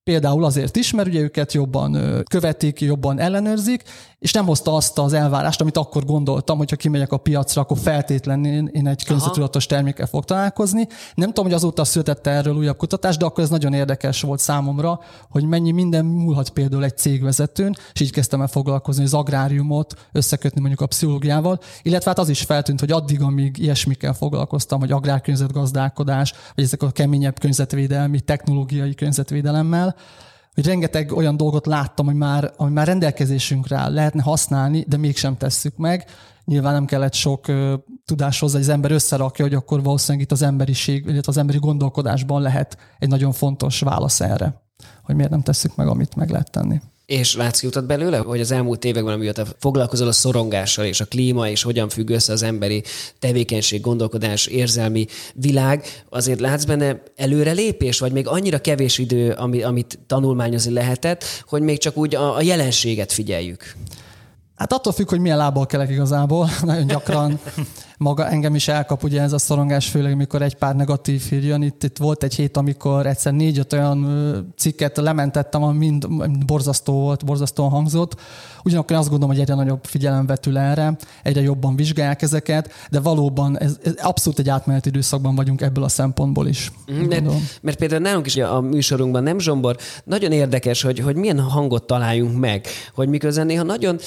Például 0.04 0.44
azért 0.44 0.76
is, 0.76 0.92
mert 0.92 1.08
ugye 1.08 1.20
őket 1.20 1.52
jobban 1.52 2.22
követik, 2.30 2.80
jobban 2.80 3.18
ellenőrzik, 3.18 3.82
és 4.18 4.32
nem 4.32 4.46
hozta 4.46 4.74
azt 4.74 4.98
az 4.98 5.12
elvárást, 5.12 5.60
amit 5.60 5.76
akkor 5.76 6.04
gondoltam, 6.04 6.58
hogyha 6.58 6.76
kimegyek 6.76 7.12
a 7.12 7.16
piacra, 7.16 7.62
akkor 7.62 7.78
feltétlenül 7.78 8.68
én 8.68 8.86
egy 8.86 9.04
környezetudatos 9.04 9.66
termékkel 9.66 10.06
fog 10.06 10.24
találkozni. 10.24 10.86
Nem 11.14 11.28
tudom, 11.28 11.44
hogy 11.44 11.54
azóta 11.54 11.84
született 11.84 12.26
erről 12.26 12.56
újabb 12.56 12.76
kutatás, 12.76 13.16
de 13.16 13.24
akkor 13.24 13.44
ez 13.44 13.50
nagyon 13.50 13.72
érdekes 13.72 14.20
volt 14.20 14.40
számomra, 14.40 15.00
hogy 15.30 15.44
mennyi 15.44 15.70
minden 15.70 16.04
múlhat 16.04 16.50
például 16.50 16.84
egy 16.84 16.96
cégvezetőn, 16.96 17.76
és 17.92 18.00
így 18.00 18.12
kezdtem 18.12 18.40
el 18.40 18.46
foglalkozni 18.46 19.04
az 19.04 19.14
agráriumot, 19.14 19.94
összekötni 20.12 20.60
mondjuk 20.60 20.80
a 20.80 20.86
pszichológiával, 20.86 21.60
illetve 21.82 22.10
hát 22.10 22.18
az 22.18 22.28
is 22.28 22.42
feltűnt, 22.42 22.80
hogy 22.80 22.92
addig, 22.92 23.22
amíg 23.22 23.58
ilyesmikkel 23.58 24.12
foglalkoztam, 24.12 24.80
hogy 24.80 24.92
agrárkörnyezetgazdálkodás, 24.92 26.34
vagy 26.54 26.64
ezek 26.64 26.82
a 26.82 26.90
keményebb 26.90 27.38
környezetvédelmi, 27.38 28.20
technológiai 28.20 28.94
környezetvédelemmel, 28.94 29.91
hogy 30.54 30.66
rengeteg 30.66 31.12
olyan 31.12 31.36
dolgot 31.36 31.66
láttam, 31.66 32.06
hogy 32.06 32.14
már, 32.14 32.52
ami 32.56 32.72
már 32.72 32.86
rendelkezésünkre 32.86 33.76
áll, 33.76 33.92
lehetne 33.92 34.22
használni, 34.22 34.84
de 34.88 34.96
mégsem 34.96 35.36
tesszük 35.36 35.76
meg. 35.76 36.04
Nyilván 36.44 36.72
nem 36.72 36.84
kellett 36.84 37.14
sok 37.14 37.48
ö, 37.48 37.74
tudás 38.04 38.40
hogy 38.40 38.54
az 38.54 38.68
ember 38.68 38.90
összerakja, 38.90 39.44
hogy 39.44 39.54
akkor 39.54 39.82
valószínűleg 39.82 40.26
itt 40.26 40.32
az 40.32 40.42
emberiség, 40.42 41.04
illetve 41.04 41.32
az 41.32 41.36
emberi 41.36 41.58
gondolkodásban 41.58 42.42
lehet 42.42 42.76
egy 42.98 43.08
nagyon 43.08 43.32
fontos 43.32 43.80
válasz 43.80 44.20
erre, 44.20 44.62
hogy 45.02 45.14
miért 45.14 45.30
nem 45.30 45.42
tesszük 45.42 45.76
meg, 45.76 45.86
amit 45.86 46.14
meg 46.14 46.30
lehet 46.30 46.50
tenni. 46.50 46.80
És 47.12 47.36
látsz 47.36 47.60
kiutat 47.60 47.86
belőle, 47.86 48.18
hogy 48.18 48.40
az 48.40 48.50
elmúlt 48.50 48.84
években, 48.84 49.14
amióta 49.14 49.46
foglalkozol 49.58 50.08
a 50.08 50.12
szorongással 50.12 50.84
és 50.84 51.00
a 51.00 51.04
klíma, 51.04 51.48
és 51.48 51.62
hogyan 51.62 51.88
függ 51.88 52.10
össze 52.10 52.32
az 52.32 52.42
emberi 52.42 52.82
tevékenység, 53.18 53.80
gondolkodás, 53.80 54.46
érzelmi 54.46 55.06
világ, 55.34 56.04
azért 56.08 56.40
látsz 56.40 56.64
benne 56.64 57.02
előrelépés, 57.16 57.98
vagy 57.98 58.12
még 58.12 58.28
annyira 58.28 58.58
kevés 58.58 58.98
idő, 58.98 59.30
amit 59.62 59.98
tanulmányozni 60.06 60.72
lehetett, 60.72 61.24
hogy 61.46 61.62
még 61.62 61.78
csak 61.78 61.96
úgy 61.96 62.14
a, 62.14 62.36
a 62.36 62.42
jelenséget 62.42 63.12
figyeljük? 63.12 63.74
Hát 64.56 64.72
attól 64.72 64.92
függ, 64.92 65.08
hogy 65.08 65.20
milyen 65.20 65.36
lábbal 65.36 65.66
kelek 65.66 65.90
igazából. 65.90 66.50
Nagyon 66.62 66.86
gyakran 66.86 67.40
maga 68.02 68.28
engem 68.28 68.54
is 68.54 68.68
elkap 68.68 69.02
ugye 69.02 69.20
ez 69.20 69.32
a 69.32 69.38
szorongás, 69.38 69.88
főleg 69.88 70.16
mikor 70.16 70.42
egy 70.42 70.54
pár 70.54 70.76
negatív 70.76 71.22
hír 71.22 71.44
jön. 71.44 71.62
Itt, 71.62 71.82
itt 71.82 71.96
volt 71.96 72.22
egy 72.22 72.34
hét, 72.34 72.56
amikor 72.56 73.06
egyszer 73.06 73.32
négy-öt 73.32 73.72
olyan 73.72 74.52
cikket 74.56 74.96
lementettem, 74.96 75.62
ami 75.62 75.78
mind 75.78 76.06
borzasztó 76.46 76.92
volt, 76.92 77.24
borzasztóan 77.24 77.70
hangzott. 77.70 78.20
Ugyanakkor 78.64 78.96
azt 78.96 79.08
gondolom, 79.08 79.34
hogy 79.34 79.42
egyre 79.42 79.54
nagyobb 79.54 79.84
figyelem 79.84 80.26
vetül 80.26 80.58
erre, 80.58 80.96
egyre 81.22 81.40
jobban 81.40 81.76
vizsgálják 81.76 82.22
ezeket, 82.22 82.70
de 82.90 83.00
valóban 83.00 83.58
ez, 83.58 83.78
ez 83.84 83.92
abszolút 83.96 84.38
egy 84.38 84.48
átmeneti 84.48 84.88
időszakban 84.88 85.34
vagyunk 85.34 85.60
ebből 85.60 85.84
a 85.84 85.88
szempontból 85.88 86.46
is. 86.46 86.72
Mm, 86.92 87.06
mert, 87.08 87.24
mert 87.60 87.78
például 87.78 88.00
nálunk 88.00 88.26
is 88.26 88.36
a 88.36 88.60
műsorunkban 88.60 89.22
nem 89.22 89.38
Zsombor, 89.38 89.76
nagyon 90.04 90.32
érdekes, 90.32 90.82
hogy, 90.82 90.98
hogy 90.98 91.16
milyen 91.16 91.40
hangot 91.40 91.86
találjunk 91.86 92.38
meg, 92.38 92.66
hogy 92.94 93.08
miközben 93.08 93.46
néha 93.46 93.62
nagyon 93.62 93.98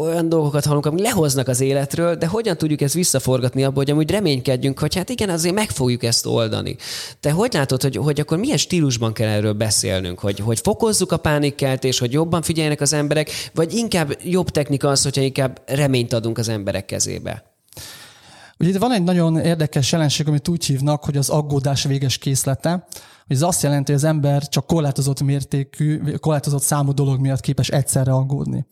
olyan 0.00 0.28
dolgokat 0.28 0.64
hallunk, 0.64 0.86
amik 0.86 1.02
lehoznak 1.02 1.48
az 1.48 1.60
életről, 1.60 2.14
de 2.14 2.26
hogyan 2.26 2.56
tudjuk 2.56 2.80
ezt 2.80 2.94
visszaforgatni 3.28 3.64
abból, 3.64 3.82
hogy 3.82 3.90
amúgy 3.90 4.10
reménykedjünk, 4.10 4.78
hogy 4.78 4.94
hát 4.94 5.08
igen, 5.08 5.28
azért 5.28 5.54
meg 5.54 5.70
fogjuk 5.70 6.02
ezt 6.02 6.26
oldani. 6.26 6.76
Te 7.20 7.30
hogy 7.30 7.52
látod, 7.52 7.82
hogy, 7.82 7.96
hogy 7.96 8.20
akkor 8.20 8.38
milyen 8.38 8.56
stílusban 8.56 9.12
kell 9.12 9.28
erről 9.28 9.52
beszélnünk? 9.52 10.18
Hogy, 10.18 10.38
hogy 10.38 10.60
fokozzuk 10.60 11.12
a 11.12 11.16
pánikkeltést, 11.16 11.98
hogy 11.98 12.12
jobban 12.12 12.42
figyeljenek 12.42 12.80
az 12.80 12.92
emberek, 12.92 13.30
vagy 13.54 13.74
inkább 13.74 14.16
jobb 14.22 14.50
technika 14.50 14.88
az, 14.88 15.02
hogyha 15.02 15.22
inkább 15.22 15.62
reményt 15.66 16.12
adunk 16.12 16.38
az 16.38 16.48
emberek 16.48 16.84
kezébe? 16.84 17.44
Ugye 18.58 18.68
itt 18.68 18.76
van 18.76 18.92
egy 18.92 19.02
nagyon 19.02 19.38
érdekes 19.38 19.92
jelenség, 19.92 20.28
amit 20.28 20.48
úgy 20.48 20.64
hívnak, 20.64 21.04
hogy 21.04 21.16
az 21.16 21.28
aggódás 21.28 21.84
véges 21.84 22.18
készlete. 22.18 22.86
Ez 23.26 23.42
azt 23.42 23.62
jelenti, 23.62 23.92
hogy 23.92 24.00
az 24.00 24.08
ember 24.08 24.48
csak 24.48 24.66
korlátozott 24.66 25.22
mértékű, 25.22 26.00
korlátozott 26.20 26.62
számú 26.62 26.92
dolog 26.92 27.20
miatt 27.20 27.40
képes 27.40 27.68
egyszerre 27.68 28.12
aggódni. 28.12 28.66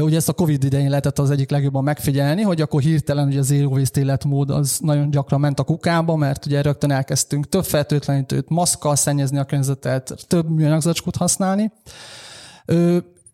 Ugye 0.00 0.16
ezt 0.16 0.28
a 0.28 0.32
Covid 0.32 0.64
idején 0.64 0.88
lehetett 0.88 1.18
az 1.18 1.30
egyik 1.30 1.50
legjobban 1.50 1.84
megfigyelni, 1.84 2.42
hogy 2.42 2.60
akkor 2.60 2.80
hirtelen 2.80 3.26
ugye 3.26 3.38
az 3.38 3.50
waste 3.50 4.00
életmód 4.00 4.50
az 4.50 4.78
nagyon 4.82 5.10
gyakran 5.10 5.40
ment 5.40 5.60
a 5.60 5.62
kukába, 5.62 6.16
mert 6.16 6.46
ugye 6.46 6.62
rögtön 6.62 6.90
elkezdtünk 6.90 7.48
több 7.48 7.64
fertőtlenítőt, 7.64 8.48
maszkkal 8.48 8.96
szennyezni 8.96 9.38
a 9.38 9.44
környezetet, 9.44 10.14
több 10.28 10.50
műanyagzacskót 10.50 11.16
használni. 11.16 11.72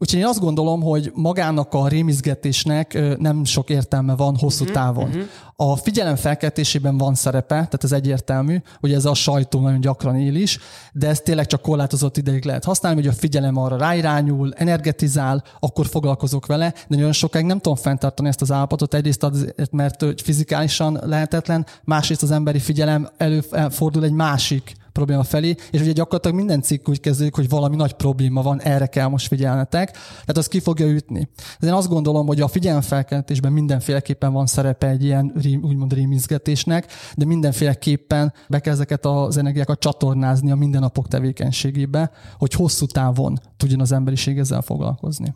Úgyhogy 0.02 0.20
én 0.20 0.26
azt 0.26 0.40
gondolom, 0.40 0.82
hogy 0.82 1.12
magának 1.14 1.74
a 1.74 1.88
rémizgetésnek 1.88 2.98
nem 3.18 3.44
sok 3.44 3.70
értelme 3.70 4.16
van 4.16 4.36
hosszú 4.36 4.62
uh-huh, 4.62 4.76
távon. 4.76 5.08
Uh-huh. 5.08 5.22
A 5.56 5.76
figyelem 5.76 6.16
felkeltésében 6.16 6.98
van 6.98 7.14
szerepe, 7.14 7.54
tehát 7.54 7.84
ez 7.84 7.92
egyértelmű, 7.92 8.56
hogy 8.80 8.92
ez 8.92 9.04
a 9.04 9.14
sajtó 9.14 9.60
nagyon 9.60 9.80
gyakran 9.80 10.16
él 10.16 10.34
is, 10.34 10.58
de 10.92 11.08
ez 11.08 11.20
tényleg 11.20 11.46
csak 11.46 11.62
korlátozott 11.62 12.16
ideig 12.16 12.44
lehet 12.44 12.64
használni, 12.64 13.00
hogy 13.00 13.08
a 13.08 13.12
figyelem 13.12 13.56
arra 13.56 13.76
ráirányul, 13.76 14.52
energetizál, 14.56 15.44
akkor 15.60 15.86
foglalkozok 15.86 16.46
vele, 16.46 16.70
de 16.88 16.96
nagyon 16.96 17.12
sokáig 17.12 17.44
nem 17.44 17.58
tudom 17.58 17.78
fenntartani 17.78 18.28
ezt 18.28 18.42
az 18.42 18.52
állapotot, 18.52 18.94
egyrészt 18.94 19.22
azért, 19.22 19.72
mert 19.72 20.22
fizikálisan 20.22 21.00
lehetetlen, 21.04 21.66
másrészt 21.84 22.22
az 22.22 22.30
emberi 22.30 22.58
figyelem 22.58 23.08
előfordul 23.16 24.04
egy 24.04 24.12
másik 24.12 24.80
probléma 24.92 25.22
felé, 25.22 25.54
és 25.70 25.80
ugye 25.80 25.92
gyakorlatilag 25.92 26.36
minden 26.36 26.62
cikk 26.62 26.88
úgy 26.88 27.00
kezdődik, 27.00 27.34
hogy 27.34 27.48
valami 27.48 27.76
nagy 27.76 27.92
probléma 27.92 28.42
van, 28.42 28.60
erre 28.60 28.86
kell 28.86 29.08
most 29.08 29.26
figyelnetek, 29.26 29.90
tehát 29.90 30.36
az 30.36 30.46
ki 30.46 30.60
fogja 30.60 30.86
ütni. 30.86 31.28
Ez 31.60 31.68
én 31.68 31.74
azt 31.74 31.88
gondolom, 31.88 32.26
hogy 32.26 32.40
a 32.40 32.48
figyelemfelkeltésben 32.48 33.52
mindenféleképpen 33.52 34.32
van 34.32 34.46
szerepe 34.46 34.88
egy 34.88 35.04
ilyen 35.04 35.32
úgymond 35.62 35.92
rémizgetésnek, 35.92 36.92
de 37.14 37.24
mindenféleképpen 37.24 38.32
be 38.48 38.60
kell 38.60 38.72
ezeket 38.72 39.06
az 39.06 39.36
energiákat 39.36 39.78
csatornázni 39.80 40.50
a 40.50 40.54
mindennapok 40.54 41.08
tevékenységébe, 41.08 42.10
hogy 42.38 42.52
hosszú 42.52 42.86
távon 42.86 43.38
tudjon 43.56 43.80
az 43.80 43.92
emberiség 43.92 44.38
ezzel 44.38 44.62
foglalkozni. 44.62 45.34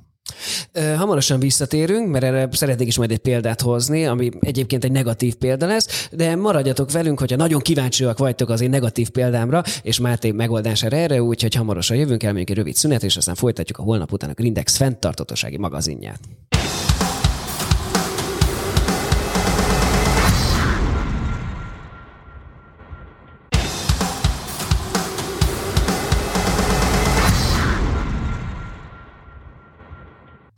Hamarosan 0.97 1.39
visszatérünk, 1.39 2.09
mert 2.11 2.25
erre 2.25 2.49
szeretnék 2.53 2.89
is 2.89 2.97
majd 2.97 3.11
egy 3.11 3.19
példát 3.19 3.61
hozni, 3.61 4.07
ami 4.07 4.31
egyébként 4.41 4.85
egy 4.85 4.93
negatív 4.93 5.35
példa 5.35 5.67
lesz, 5.67 6.09
de 6.13 6.37
maradjatok 6.37 6.93
velünk, 6.93 7.19
hogyha 7.19 7.37
nagyon 7.37 7.61
kíváncsiak 7.61 8.19
vagytok 8.19 8.49
az 8.49 8.61
én 8.61 8.71
negatív 8.71 9.09
példámra, 9.09 9.63
és 9.83 9.99
Máté 9.99 10.31
megoldására 10.31 10.97
erre, 10.97 11.23
úgyhogy 11.23 11.55
hamarosan 11.55 11.97
jövünk 11.97 12.23
el, 12.23 12.33
még 12.33 12.51
egy 12.51 12.57
rövid 12.57 12.75
szünet, 12.75 13.03
és 13.03 13.17
aztán 13.17 13.35
folytatjuk 13.35 13.79
a 13.79 13.83
holnap 13.83 14.13
után 14.13 14.31
a 14.31 14.35
Grindex 14.35 14.77
fenntartatósági 14.77 15.59
magazinját. 15.59 16.21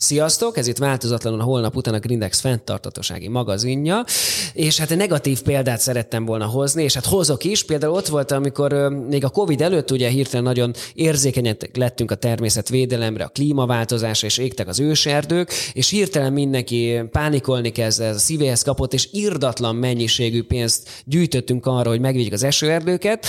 Sziasztok, 0.09 0.57
ez 0.57 0.67
itt 0.67 0.79
változatlanul 0.79 1.41
a 1.41 1.43
holnap 1.43 1.77
után 1.77 1.95
a 1.95 1.99
Grindex 1.99 2.41
fenntartatósági 2.41 3.29
magazinja, 3.29 4.05
és 4.53 4.79
hát 4.79 4.91
egy 4.91 4.97
negatív 4.97 5.43
példát 5.43 5.81
szerettem 5.81 6.25
volna 6.25 6.45
hozni, 6.45 6.83
és 6.83 6.95
hát 6.95 7.07
hozok 7.07 7.45
is. 7.45 7.65
Például 7.65 7.93
ott 7.93 8.07
volt, 8.07 8.31
amikor 8.31 8.73
még 9.09 9.25
a 9.25 9.29
Covid 9.29 9.61
előtt 9.61 9.91
ugye 9.91 10.09
hirtelen 10.09 10.45
nagyon 10.45 10.75
érzékenyek 10.95 11.77
lettünk 11.77 12.11
a 12.11 12.15
természetvédelemre, 12.15 13.25
a 13.25 13.29
klímaváltozásra, 13.29 14.27
és 14.27 14.39
égtek 14.39 14.69
az 14.69 14.81
őserdők, 14.81 15.53
és 15.73 15.91
hirtelen 15.91 16.33
mindenki 16.33 17.01
pánikolni 17.11 17.71
kezd, 17.71 18.01
ez 18.01 18.17
a 18.17 18.19
szívéhez 18.19 18.63
kapott, 18.63 18.95
és 18.95 19.09
irdatlan 19.13 19.77
mennyiségű 19.77 20.43
pénzt 20.43 20.89
gyűjtöttünk 21.05 21.67
arra, 21.67 21.89
hogy 21.89 22.01
megvédjük 22.01 22.33
az 22.33 22.43
esőerdőket. 22.43 23.27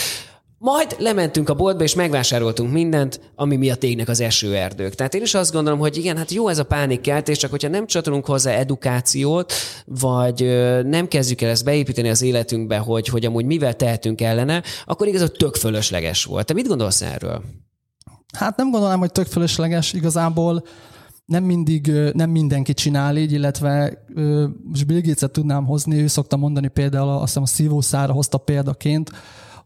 Majd 0.62 0.96
lementünk 0.98 1.50
a 1.50 1.54
boltba, 1.54 1.84
és 1.84 1.96
megvásároltunk 1.96 2.72
mindent, 2.72 3.32
ami 3.36 3.56
miatt 3.56 3.84
égnek 3.84 4.10
az 4.10 4.20
esőerdők. 4.20 4.96
Tehát 4.96 5.14
én 5.14 5.22
is 5.22 5.34
azt 5.34 5.52
gondolom, 5.52 5.80
hogy 5.80 5.98
igen, 5.98 6.18
hát 6.18 6.32
jó 6.32 6.48
ez 6.48 6.60
a 6.60 6.64
pánikkeltés, 6.64 7.38
csak 7.38 7.50
hogyha 7.50 7.70
nem 7.70 7.88
csatolunk 7.88 8.26
hozzá 8.26 8.52
edukációt, 8.52 9.54
vagy 9.86 10.42
nem 10.84 11.08
kezdjük 11.08 11.42
el 11.42 11.50
ezt 11.50 11.64
beépíteni 11.64 12.10
az 12.10 12.22
életünkbe, 12.22 12.78
hogy, 12.78 13.08
hogy 13.08 13.26
amúgy 13.26 13.46
mivel 13.46 13.76
tehetünk 13.76 14.22
ellene, 14.22 14.64
akkor 14.86 15.08
igazából 15.08 15.36
tök 15.36 15.56
fölösleges 15.56 16.24
volt. 16.24 16.46
Te 16.46 16.54
mit 16.54 16.68
gondolsz 16.68 17.02
erről? 17.02 17.44
Hát 18.38 18.58
nem 18.58 18.72
gondolom, 18.72 19.00
hogy 19.00 19.12
tök 19.12 19.28
fölösleges 19.28 19.94
igazából 19.94 20.64
nem 21.26 21.44
mindig, 21.44 21.92
nem 22.14 22.30
mindenki 22.30 22.74
csinál 22.74 23.18
így, 23.18 23.32
illetve 23.32 24.04
most 24.64 24.86
Bill 24.86 25.02
Gates-et 25.02 25.32
tudnám 25.32 25.66
hozni, 25.66 26.02
ő 26.02 26.08
szokta 26.08 26.38
mondani 26.38 26.68
például, 26.68 27.10
azt 27.10 27.26
hiszem 27.26 27.44
a 27.44 27.46
szívószára 27.46 28.14
hozta 28.14 28.38
példaként, 28.38 29.12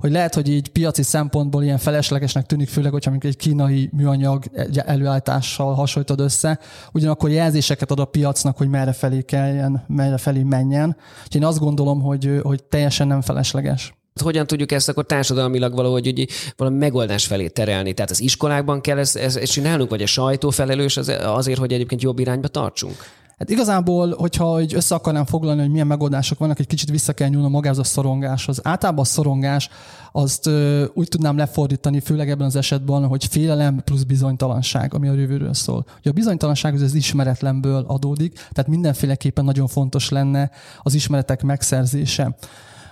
hogy 0.04 0.12
lehet, 0.12 0.34
hogy 0.34 0.50
így 0.50 0.70
piaci 0.70 1.04
szempontból 1.04 1.64
ilyen 1.64 1.78
feleslegesnek 1.78 2.46
tűnik, 2.46 2.68
főleg, 2.68 2.92
hogyha 2.92 3.14
egy 3.20 3.38
kínai 3.38 3.90
műanyag 3.94 4.44
előállítással 4.74 5.74
hasonlítod 5.74 6.20
össze, 6.20 6.60
ugyanakkor 6.92 7.30
jelzéseket 7.30 7.92
ad 7.92 8.00
a 8.00 8.06
piacnak, 8.06 8.58
hogy 8.58 8.70
merre 8.70 8.92
felé 8.94 9.22
kelljen, 9.22 9.84
merre 9.88 10.18
felé 10.18 10.44
menjen. 10.44 10.96
Úgyhogy 11.24 11.42
én 11.42 11.48
azt 11.48 11.60
gondolom, 11.60 12.02
hogy, 12.02 12.40
hogy 12.42 12.64
teljesen 12.64 13.08
nem 13.08 13.22
felesleges. 13.22 13.94
Hogyan 14.24 14.48
tudjuk 14.48 14.72
ezt 14.72 14.90
akkor 14.90 15.06
társadalmilag 15.06 15.76
valahogy 15.76 16.08
úgy, 16.08 16.30
valami 16.56 16.78
megoldás 16.78 17.26
felé 17.26 17.48
terelni? 17.48 17.94
Tehát 17.94 18.12
az 18.12 18.22
iskolákban 18.22 18.82
kell 18.82 18.98
ezt, 18.98 19.16
ezt, 19.16 19.38
ezt 19.38 19.52
csinálnunk, 19.52 19.90
vagy 19.90 20.02
a 20.02 20.06
sajtó 20.06 20.50
felelős 20.50 20.98
azért, 20.98 21.60
hogy 21.60 21.74
egyébként 21.74 22.02
jobb 22.02 22.20
irányba 22.20 22.48
tartsunk? 22.48 22.96
Hát 23.44 23.52
igazából, 23.52 24.16
hogyha 24.18 24.46
hogy 24.46 24.74
össze 24.74 24.96
akarnám 24.96 25.26
foglalni, 25.26 25.62
hogy 25.62 25.70
milyen 25.70 25.88
megoldások 25.88 26.38
vannak, 26.38 26.60
egy 26.60 26.68
kicsit 26.68 26.90
vissza 26.90 27.14
kell 27.14 27.28
nyúlnom 27.28 27.52
magához 27.52 27.80
a 27.80 27.84
szorongáshoz. 27.84 28.60
Általában 28.64 29.02
a 29.02 29.08
szorongás 29.08 29.70
azt 30.12 30.48
ö, 30.48 30.86
úgy 30.94 31.08
tudnám 31.08 31.38
lefordítani, 31.38 32.00
főleg 32.00 32.30
ebben 32.30 32.46
az 32.46 32.56
esetben, 32.56 33.08
hogy 33.08 33.26
félelem 33.26 33.82
plusz 33.84 34.04
bizonytalanság, 34.04 34.94
ami 34.94 35.08
a 35.08 35.14
jövőről 35.14 35.54
szól. 35.54 35.86
Ugye 36.00 36.10
a 36.10 36.14
bizonytalanság 36.14 36.74
az, 36.74 36.82
az 36.82 36.94
ismeretlenből 36.94 37.86
adódik, 37.88 38.34
tehát 38.34 38.68
mindenféleképpen 38.68 39.46
nagyon 39.46 39.68
fontos 39.68 40.10
lenne 40.10 40.52
az 40.82 40.94
ismeretek 40.94 41.42
megszerzése. 41.42 42.36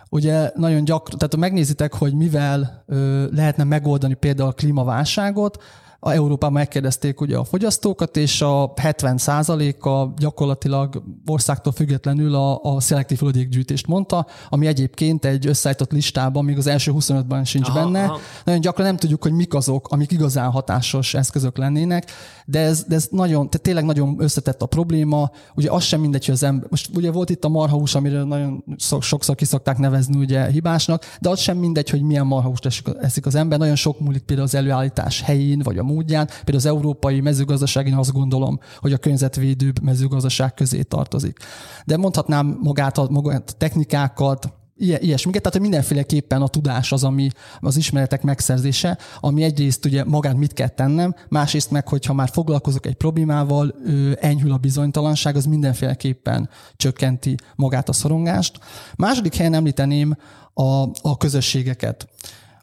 Ugye 0.09 0.51
nagyon 0.55 0.83
gyakran, 0.83 1.17
tehát 1.17 1.33
ha 1.33 1.39
megnézitek, 1.39 1.93
hogy 1.93 2.13
mivel 2.13 2.83
ö, 2.85 3.25
lehetne 3.31 3.63
megoldani 3.63 4.13
például 4.13 4.49
a 4.49 4.53
klímaválságot, 4.53 5.63
a 6.03 6.11
Európában 6.11 6.53
megkérdezték 6.53 7.21
ugye 7.21 7.37
a 7.37 7.43
fogyasztókat, 7.43 8.17
és 8.17 8.41
a 8.41 8.73
70%-a 8.73 10.13
gyakorlatilag 10.17 11.03
országtól 11.25 11.73
függetlenül 11.73 12.35
a, 12.35 12.59
a 12.63 12.79
szelektív 12.79 13.19
hulladékgyűjtést 13.19 13.87
mondta, 13.87 14.27
ami 14.49 14.67
egyébként 14.67 15.25
egy 15.25 15.47
összeállított 15.47 15.91
listában, 15.91 16.45
még 16.45 16.57
az 16.57 16.67
első 16.67 16.91
25-ben 16.95 17.45
sincs 17.45 17.67
aha, 17.67 17.83
benne. 17.83 18.03
Aha. 18.03 18.19
Nagyon 18.45 18.61
gyakran 18.61 18.85
nem 18.85 18.97
tudjuk, 18.97 19.23
hogy 19.23 19.31
mik 19.31 19.53
azok, 19.53 19.87
amik 19.87 20.11
igazán 20.11 20.51
hatásos 20.51 21.13
eszközök 21.13 21.57
lennének, 21.57 22.11
de 22.45 22.59
ez, 22.59 22.83
de 22.83 22.95
ez 22.95 23.07
nagyon, 23.11 23.49
tehát 23.49 23.61
tényleg 23.61 23.85
nagyon 23.85 24.15
összetett 24.19 24.61
a 24.61 24.65
probléma. 24.65 25.31
Ugye 25.55 25.71
az 25.71 25.83
sem 25.83 25.99
mindegy, 25.99 26.25
hogy 26.25 26.35
az 26.35 26.43
ember, 26.43 26.67
most 26.69 26.89
ugye 26.95 27.11
volt 27.11 27.29
itt 27.29 27.45
a 27.45 27.49
marhahús, 27.49 27.95
amiről 27.95 28.25
nagyon 28.25 28.63
sokszor 28.99 29.35
kiszokták 29.35 29.77
nevezni 29.77 30.17
ugye 30.17 30.45
hibásnak, 30.45 31.05
de 31.19 31.29
az 31.29 31.39
sem 31.39 31.57
mindegy, 31.57 31.89
hogy 31.89 32.01
milyen 32.01 32.25
marhahúst 32.25 32.65
esik 33.01 33.25
az 33.25 33.35
ember. 33.35 33.59
Nagyon 33.59 33.75
sok 33.75 33.99
múlik 33.99 34.21
például 34.21 34.47
az 34.47 34.55
előállítás 34.55 35.21
helyén, 35.21 35.59
vagy 35.63 35.77
a 35.77 35.89
módján. 35.91 36.25
Például 36.25 36.57
az 36.57 36.65
európai 36.65 37.21
mezőgazdaság, 37.21 37.87
én 37.87 37.93
azt 37.93 38.11
gondolom, 38.11 38.59
hogy 38.79 38.93
a 38.93 38.97
környezetvédőbb 38.97 39.81
mezőgazdaság 39.81 40.53
közé 40.53 40.81
tartozik. 40.81 41.37
De 41.85 41.97
mondhatnám 41.97 42.57
magát 42.61 42.97
a, 42.97 43.07
magát 43.09 43.49
a 43.49 43.57
technikákat, 43.57 44.53
ilyesmiket, 44.81 45.41
tehát 45.41 45.57
hogy 45.57 45.61
mindenféleképpen 45.69 46.41
a 46.41 46.47
tudás 46.47 46.91
az, 46.91 47.03
ami 47.03 47.29
az 47.59 47.77
ismeretek 47.77 48.21
megszerzése, 48.23 48.97
ami 49.19 49.43
egyrészt 49.43 49.85
ugye 49.85 50.03
magát 50.03 50.37
mit 50.37 50.53
kell 50.53 50.67
tennem, 50.67 51.15
másrészt 51.29 51.71
meg, 51.71 51.87
hogyha 51.87 52.13
már 52.13 52.29
foglalkozok 52.29 52.85
egy 52.85 52.95
problémával, 52.95 53.75
enyhül 54.19 54.51
a 54.51 54.57
bizonytalanság, 54.57 55.35
az 55.35 55.45
mindenféleképpen 55.45 56.49
csökkenti 56.75 57.35
magát 57.55 57.89
a 57.89 57.93
szorongást. 57.93 58.59
Második 58.95 59.35
helyen 59.35 59.53
említeném 59.53 60.17
a, 60.53 60.87
a 61.01 61.17
közösségeket. 61.17 62.07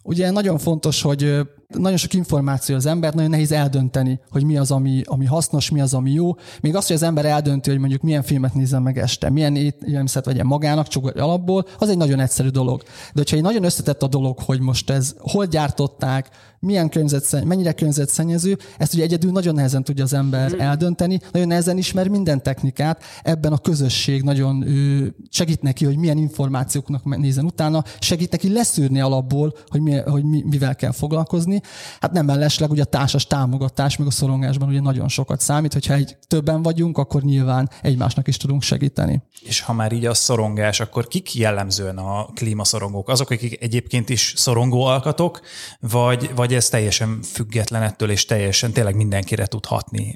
Ugye 0.02 0.30
nagyon 0.30 0.58
fontos, 0.58 1.02
hogy 1.02 1.40
nagyon 1.76 1.96
sok 1.96 2.14
információ 2.14 2.76
az 2.76 2.86
ember, 2.86 3.14
nagyon 3.14 3.30
nehéz 3.30 3.52
eldönteni, 3.52 4.20
hogy 4.30 4.44
mi 4.44 4.56
az, 4.56 4.70
ami, 4.70 5.02
ami 5.04 5.24
hasznos, 5.24 5.70
mi 5.70 5.80
az, 5.80 5.94
ami 5.94 6.10
jó. 6.10 6.34
Még 6.60 6.76
azt, 6.76 6.86
hogy 6.86 6.96
az 6.96 7.02
ember 7.02 7.24
eldönti, 7.24 7.70
hogy 7.70 7.78
mondjuk 7.78 8.02
milyen 8.02 8.22
filmet 8.22 8.54
nézzen 8.54 8.82
meg 8.82 8.98
este, 8.98 9.30
milyen 9.30 9.56
élelmiszert 9.56 10.24
vegyen 10.24 10.46
magának, 10.46 10.88
csak 10.88 11.16
alapból, 11.16 11.64
az 11.78 11.88
egy 11.88 11.96
nagyon 11.96 12.20
egyszerű 12.20 12.48
dolog. 12.48 12.82
De 12.82 13.12
hogyha 13.14 13.36
egy 13.36 13.42
nagyon 13.42 13.64
összetett 13.64 14.02
a 14.02 14.08
dolog, 14.08 14.38
hogy 14.38 14.60
most 14.60 14.90
ez 14.90 15.14
hol 15.18 15.46
gyártották, 15.46 16.30
milyen 16.60 16.88
környezetszenny, 16.88 17.46
mennyire 17.46 17.72
környezetszennyező, 17.72 18.58
ezt 18.78 18.94
ugye 18.94 19.02
egyedül 19.02 19.30
nagyon 19.32 19.54
nehezen 19.54 19.84
tudja 19.84 20.04
az 20.04 20.12
ember 20.12 20.54
mm. 20.54 20.60
eldönteni, 20.60 21.20
nagyon 21.32 21.48
nehezen 21.48 21.78
ismer 21.78 22.08
minden 22.08 22.42
technikát, 22.42 23.02
ebben 23.22 23.52
a 23.52 23.58
közösség 23.58 24.22
nagyon 24.22 24.62
ő, 24.66 25.14
segít 25.30 25.62
neki, 25.62 25.84
hogy 25.84 25.96
milyen 25.96 26.18
információknak 26.18 27.16
nézen 27.16 27.44
utána, 27.44 27.84
segít 27.98 28.30
neki 28.30 28.52
leszűrni 28.52 29.00
alapból, 29.00 29.54
hogy, 29.68 29.80
mi, 29.80 29.96
hogy 29.96 30.24
mi, 30.24 30.44
mivel 30.46 30.76
kell 30.76 30.92
foglalkozni. 30.92 31.57
Hát 32.00 32.12
nem 32.12 32.24
mellesleg 32.26 32.70
ugye 32.70 32.82
a 32.82 32.84
társas 32.84 33.26
támogatás, 33.26 33.96
meg 33.96 34.06
a 34.06 34.10
szorongásban 34.10 34.68
ugye 34.68 34.80
nagyon 34.80 35.08
sokat 35.08 35.40
számít, 35.40 35.72
hogyha 35.72 35.94
egy 35.94 36.16
többen 36.26 36.62
vagyunk, 36.62 36.98
akkor 36.98 37.22
nyilván 37.22 37.70
egymásnak 37.82 38.28
is 38.28 38.36
tudunk 38.36 38.62
segíteni. 38.62 39.22
És 39.40 39.60
ha 39.60 39.72
már 39.72 39.92
így 39.92 40.06
a 40.06 40.14
szorongás, 40.14 40.80
akkor 40.80 41.08
kik 41.08 41.34
jellemzően 41.34 41.98
a 41.98 42.24
klímaszorongók? 42.24 43.08
Azok, 43.08 43.30
akik 43.30 43.62
egyébként 43.62 44.08
is 44.08 44.32
szorongó 44.36 44.84
alkatok, 44.84 45.40
vagy, 45.80 46.30
vagy 46.34 46.54
ez 46.54 46.68
teljesen 46.68 47.22
független 47.22 47.82
ettől, 47.82 48.10
és 48.10 48.24
teljesen 48.24 48.72
tényleg 48.72 48.96
mindenkire 48.96 49.46
tud 49.46 49.66
hatni 49.66 50.14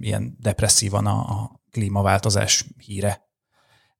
ilyen 0.00 0.36
depresszívan 0.40 1.06
a, 1.06 1.18
a 1.18 1.60
klímaváltozás 1.70 2.66
híre? 2.86 3.30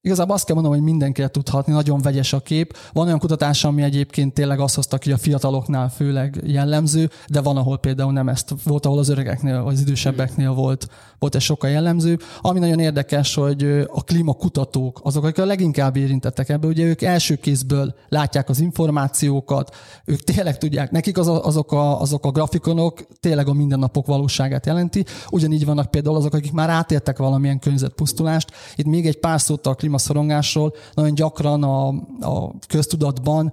Igazából 0.04 0.34
azt 0.34 0.44
kell 0.44 0.54
mondanom, 0.54 0.78
hogy 0.78 0.88
mindenkire 0.90 1.28
tudhatni, 1.28 1.72
nagyon 1.72 2.00
vegyes 2.00 2.32
a 2.32 2.40
kép. 2.40 2.76
Van 2.92 3.06
olyan 3.06 3.18
kutatás, 3.18 3.64
ami 3.64 3.82
egyébként 3.82 4.34
tényleg 4.34 4.60
azt 4.60 4.74
hozta 4.74 4.98
hogy 5.02 5.12
a 5.12 5.18
fiataloknál 5.18 5.90
főleg 5.90 6.40
jellemző, 6.44 7.10
de 7.26 7.40
van, 7.40 7.56
ahol 7.56 7.78
például 7.78 8.12
nem 8.12 8.28
ezt 8.28 8.54
volt, 8.64 8.86
ahol 8.86 8.98
az 8.98 9.08
öregeknél, 9.08 9.62
vagy 9.62 9.74
az 9.74 9.80
idősebbeknél 9.80 10.52
volt, 10.52 10.88
volt 11.22 11.34
ez 11.34 11.42
sokkal 11.42 11.70
jellemző. 11.70 12.18
Ami 12.40 12.58
nagyon 12.58 12.78
érdekes, 12.78 13.34
hogy 13.34 13.62
a 13.86 14.04
klímakutatók, 14.04 15.00
azok, 15.02 15.24
akik 15.24 15.38
a 15.38 15.44
leginkább 15.44 15.96
érintettek 15.96 16.48
ebből, 16.48 16.70
ugye 16.70 16.84
ők 16.84 17.02
első 17.02 17.34
kézből 17.34 17.94
látják 18.08 18.48
az 18.48 18.60
információkat, 18.60 19.76
ők 20.04 20.20
tényleg 20.20 20.58
tudják, 20.58 20.90
nekik 20.90 21.18
az 21.18 21.28
a, 21.28 21.44
azok, 21.44 21.72
a, 21.72 22.00
azok 22.00 22.26
a 22.26 22.30
grafikonok 22.30 23.06
tényleg 23.20 23.48
a 23.48 23.52
mindennapok 23.52 24.06
valóságát 24.06 24.66
jelenti. 24.66 25.04
Ugyanígy 25.30 25.64
vannak 25.64 25.90
például 25.90 26.16
azok, 26.16 26.34
akik 26.34 26.52
már 26.52 26.70
átéltek 26.70 27.18
valamilyen 27.18 27.58
környezetpusztulást. 27.58 28.50
Itt 28.76 28.86
még 28.86 29.06
egy 29.06 29.18
pár 29.18 29.40
szót 29.40 29.66
a 29.66 29.74
klímaszorongásról 29.74 30.74
nagyon 30.94 31.14
gyakran 31.14 31.62
a, 31.62 31.88
a 32.20 32.54
köztudatban 32.68 33.52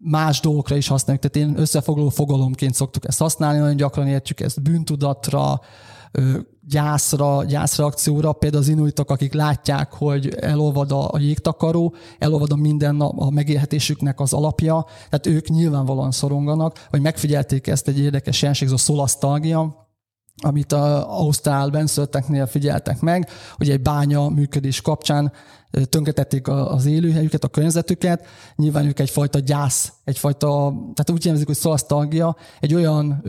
más 0.00 0.40
dolgokra 0.40 0.76
is 0.76 0.88
használjuk. 0.88 1.24
Tehát 1.24 1.48
én 1.48 1.60
összefoglaló 1.60 2.08
fogalomként 2.08 2.74
szoktuk 2.74 3.08
ezt 3.08 3.18
használni, 3.18 3.58
nagyon 3.58 3.76
gyakran 3.76 4.06
értjük 4.06 4.40
ezt 4.40 4.62
bűntudatra, 4.62 5.60
gyászra, 6.68 7.44
gyászreakcióra, 7.44 8.32
például 8.32 8.62
az 8.62 8.68
inuitok, 8.68 9.10
akik 9.10 9.32
látják, 9.32 9.92
hogy 9.92 10.34
elolvad 10.34 10.92
a, 10.92 11.12
a 11.12 11.18
jégtakaró, 11.18 11.94
elolvad 12.18 12.52
a 12.52 12.56
minden 12.56 13.00
a, 13.00 13.12
a 13.16 13.30
megélhetésüknek 13.30 14.20
az 14.20 14.32
alapja, 14.32 14.86
tehát 15.10 15.26
ők 15.26 15.48
nyilvánvalóan 15.48 16.10
szoronganak, 16.10 16.86
vagy 16.90 17.00
megfigyelték 17.00 17.66
ezt 17.66 17.88
egy 17.88 17.98
érdekes 17.98 18.40
jelenség, 18.40 18.68
ez 18.68 18.74
a 18.74 18.76
szolasztalgia, 18.76 19.84
amit 20.42 20.72
a 20.72 21.18
Ausztrál 21.18 21.68
benszülötteknél 21.68 22.46
figyeltek 22.46 23.00
meg, 23.00 23.28
hogy 23.56 23.70
egy 23.70 23.82
bánya 23.82 24.28
működés 24.28 24.80
kapcsán 24.80 25.32
tönkretették 25.88 26.48
az 26.48 26.86
élőhelyüket, 26.86 27.44
a 27.44 27.48
környezetüket, 27.48 28.26
nyilván 28.56 28.86
ők 28.86 28.98
egyfajta 28.98 29.38
gyász, 29.38 29.92
egyfajta, 30.04 30.48
tehát 30.94 31.10
úgy 31.10 31.24
nevezik, 31.24 31.46
hogy 31.46 31.56
szolasztalgia, 31.56 32.36
egy 32.60 32.74
olyan 32.74 33.22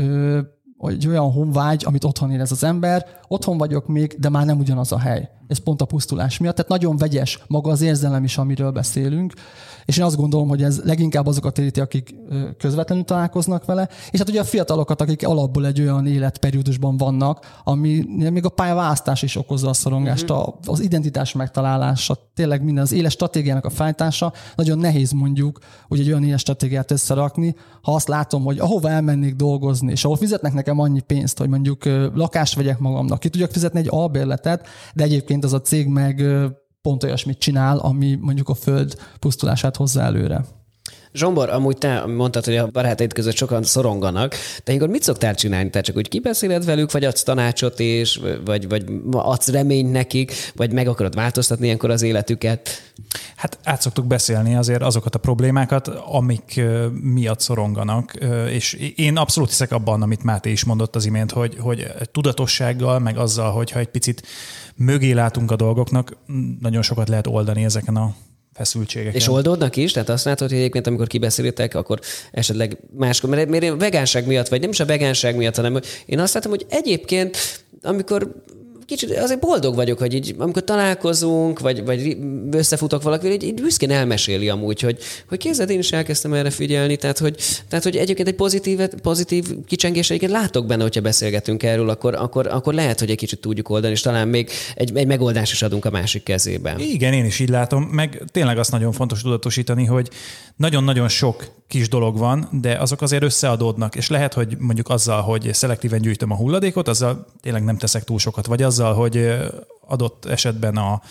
egy 0.80 1.08
olyan 1.08 1.32
honvágy, 1.32 1.84
amit 1.86 2.04
otthon 2.04 2.32
érez 2.32 2.52
az 2.52 2.64
ember, 2.64 3.06
otthon 3.28 3.58
vagyok 3.58 3.88
még, 3.88 4.16
de 4.20 4.30
már 4.30 4.46
nem 4.46 4.60
ugyanaz 4.60 4.92
a 4.92 5.00
hely. 5.00 5.30
Ez 5.48 5.58
pont 5.58 5.82
a 5.82 5.86
pusztulás 5.86 6.38
miatt. 6.38 6.56
Tehát 6.56 6.72
nagyon 6.72 6.98
vegyes 6.98 7.40
maga 7.48 7.72
az 7.72 7.82
érzelem 7.82 8.24
is, 8.24 8.38
amiről 8.38 8.72
beszélünk. 8.72 9.34
És 9.86 9.98
én 9.98 10.04
azt 10.04 10.16
gondolom, 10.16 10.48
hogy 10.48 10.64
ez 10.64 10.82
leginkább 10.84 11.28
azokat 11.28 11.58
éríti, 11.58 11.80
akik 11.80 12.16
közvetlenül 12.58 13.04
találkoznak 13.04 13.66
vele, 13.66 13.90
és 14.12 14.20
hát 14.20 14.30
ugye 14.30 14.40
a 14.40 14.44
fiatalokat, 14.44 15.02
akik 15.02 15.28
alapból 15.28 15.66
egy 15.66 15.82
olyan 15.82 16.08
életperiódusban 16.08 16.98
vannak, 16.98 17.60
ami 17.64 18.06
még 18.32 18.46
a 18.46 18.50
pályaválasztás 18.50 19.22
is 19.22 19.36
okozza 19.36 19.70
a 19.70 19.74
szorongást, 19.74 20.30
uh-huh. 20.30 20.54
az 20.66 20.80
identitás 20.80 21.34
megtalálása, 21.34 22.18
tényleg 22.36 22.64
minden, 22.64 22.84
az 22.84 22.92
éles 22.92 23.12
stratégiának 23.12 23.66
a 23.66 23.70
fejtása, 23.70 24.34
nagyon 24.56 24.78
nehéz 24.78 25.12
mondjuk, 25.12 25.60
hogy 25.88 26.00
egy 26.00 26.08
olyan 26.08 26.24
éles 26.24 26.42
stratégiát 26.42 26.92
összerakni, 26.92 27.56
ha 27.82 27.94
azt 27.94 28.08
látom, 28.08 28.44
hogy 28.44 28.60
ahova 28.60 28.90
elmennék 28.90 29.36
dolgozni, 29.36 29.92
és 29.92 30.06
ahol 30.06 30.18
fizetnek 30.18 30.54
nekem 30.54 30.80
annyi 30.80 31.02
pénzt, 31.02 31.38
hogy 31.38 31.50
mondjuk 31.50 31.86
lakást 32.14 32.56
vegyek 32.56 32.80
magamnak, 32.80 33.20
ki 33.20 33.30
tudjak 33.30 33.52
fizetni 33.52 33.80
egy 33.80 33.88
albérletet, 33.90 34.68
de 34.94 35.04
egyébként 35.04 35.37
az 35.44 35.54
a 35.54 35.62
cég 35.62 35.88
meg 35.88 36.24
pont 36.82 37.04
olyasmit 37.04 37.38
csinál, 37.38 37.78
ami 37.78 38.16
mondjuk 38.16 38.50
a 38.50 38.54
föld 38.54 38.96
pusztulását 39.20 39.76
hozza 39.76 40.02
előre. 40.02 40.46
Zsombor, 41.18 41.50
amúgy 41.50 41.78
te 41.78 42.06
mondtad, 42.06 42.46
hogy 42.46 42.56
a 42.56 42.68
barátaid 42.68 43.14
között 43.14 43.36
sokan 43.36 43.64
szoronganak, 43.64 44.36
de 44.64 44.74
akkor 44.74 44.88
mit 44.88 45.04
szoktál 45.04 45.36
csinálni? 45.36 45.70
Te 45.70 45.82
csak 45.82 45.96
úgy 45.96 46.10
kibeszéled 46.10 46.66
velük, 46.66 46.92
vagy 46.92 47.04
adsz 47.04 47.24
tanácsot, 47.24 47.80
és, 47.80 48.20
vagy, 48.46 48.68
vagy 48.68 48.86
adsz 49.12 49.48
reményt 49.48 49.92
nekik, 49.92 50.34
vagy 50.56 50.72
meg 50.72 50.88
akarod 50.88 51.16
változtatni 51.16 51.66
ilyenkor 51.66 51.90
az 51.90 52.02
életüket? 52.02 52.70
Hát 53.36 53.58
át 53.64 53.82
szoktuk 53.82 54.06
beszélni 54.06 54.56
azért 54.56 54.82
azokat 54.82 55.16
a 55.16 55.20
problémákat, 55.20 55.88
amik 55.88 56.62
miatt 57.02 57.40
szoronganak, 57.40 58.14
és 58.50 58.74
én 58.96 59.18
abszolút 59.18 59.50
hiszek 59.50 59.72
abban, 59.72 60.02
amit 60.02 60.24
Máté 60.24 60.52
is 60.52 60.64
mondott 60.64 60.96
az 60.96 61.06
imént, 61.06 61.32
hogy, 61.32 61.56
hogy 61.60 61.88
tudatossággal, 62.12 63.00
meg 63.00 63.18
azzal, 63.18 63.52
hogyha 63.52 63.80
egy 63.80 63.90
picit 63.90 64.24
mögé 64.76 65.12
látunk 65.12 65.52
a 65.52 65.56
dolgoknak, 65.56 66.18
nagyon 66.60 66.82
sokat 66.82 67.10
lehet 67.10 67.28
oldani 67.28 67.64
ezeken 67.64 67.96
a 67.96 68.16
feszültségek. 68.58 69.14
És 69.16 69.28
oldódnak 69.28 69.76
is? 69.76 69.92
Tehát 69.92 70.10
azt 70.10 70.26
látod, 70.26 70.50
hogy 70.50 70.58
egyébként 70.58 70.88
amikor 70.88 71.08
kibeszélitek, 71.08 71.76
akkor 71.76 72.00
esetleg 72.32 72.78
máskor, 72.98 73.30
mert, 73.30 73.50
mert 73.50 73.64
a 73.64 73.78
vegánság 73.78 74.28
miatt, 74.28 74.48
vagy 74.48 74.62
nem 74.62 74.70
is 74.70 74.80
a 74.80 74.86
vegánság 74.86 75.36
miatt, 75.36 75.56
hanem 75.56 75.80
én 76.06 76.20
azt 76.20 76.34
látom, 76.34 76.52
hogy 76.52 76.66
egyébként 76.70 77.38
amikor 77.82 78.44
kicsit 78.88 79.18
azért 79.18 79.40
boldog 79.40 79.76
vagyok, 79.76 80.00
hogy 80.00 80.14
így, 80.14 80.36
amikor 80.38 80.64
találkozunk, 80.64 81.60
vagy, 81.60 81.86
vagy 81.86 82.18
összefutok 82.52 83.04
valakivel, 83.04 83.36
így, 83.36 83.44
így 83.44 83.62
büszkén 83.62 83.92
elmeséli 83.92 84.50
amúgy, 84.50 84.82
hogy, 84.82 84.98
hogy 85.30 85.38
kézed, 85.38 85.70
én 85.70 85.80
is 85.80 85.92
elkezdtem 85.92 86.34
erre 86.34 86.50
figyelni, 86.50 86.96
tehát 86.96 87.18
hogy, 87.18 87.36
tehát, 87.68 87.84
hogy 87.84 87.96
egyébként 87.96 88.28
egy 88.28 88.36
pozitív, 88.36 88.80
pozitív 89.02 89.46
kicsengés 89.66 90.10
egyébként 90.10 90.32
látok 90.32 90.66
benne, 90.66 90.82
hogyha 90.82 91.02
beszélgetünk 91.02 91.64
erről, 91.64 91.90
akkor, 91.90 92.16
akkor, 92.16 92.48
akkor 92.48 92.74
lehet, 92.74 93.00
hogy 93.00 93.10
egy 93.10 93.18
kicsit 93.18 93.40
tudjuk 93.40 93.70
oldani, 93.70 93.94
és 93.94 94.02
talán 94.02 94.28
még 94.28 94.50
egy, 94.76 94.98
egy 94.98 95.08
megoldást 95.08 95.52
is 95.52 95.62
adunk 95.62 95.86
a 95.86 95.90
másik 95.90 96.24
kezébe. 96.24 96.76
Igen, 96.80 97.14
én 97.14 97.26
is 97.26 97.40
így 97.40 97.50
látom, 97.50 97.84
meg 97.84 98.24
tényleg 98.32 98.58
azt 98.58 98.72
nagyon 98.72 98.92
fontos 98.92 99.22
tudatosítani, 99.22 99.86
hogy 99.86 100.10
nagyon-nagyon 100.56 101.08
sok 101.08 101.56
kis 101.68 101.90
dolog 101.90 102.18
van, 102.18 102.48
de 102.52 102.76
azok 102.76 103.02
azért 103.02 103.24
összeadódnak, 103.24 103.96
és 103.96 104.10
lehet, 104.10 104.34
hogy 104.34 104.58
mondjuk 104.60 104.90
azzal, 104.90 105.22
hogy 105.22 105.50
szelektíven 105.54 106.02
gyűjtöm 106.02 106.32
a 106.32 106.36
hulladékot, 106.36 106.88
azzal 106.88 107.26
tényleg 107.42 107.64
nem 107.64 107.78
teszek 107.78 108.04
túl 108.04 108.20
sokat, 108.20 108.46
vagy 108.46 108.64
azzal, 108.80 108.94
hogy 108.94 109.38
adott 109.88 110.26
esetben 110.26 110.78
a 110.78 111.02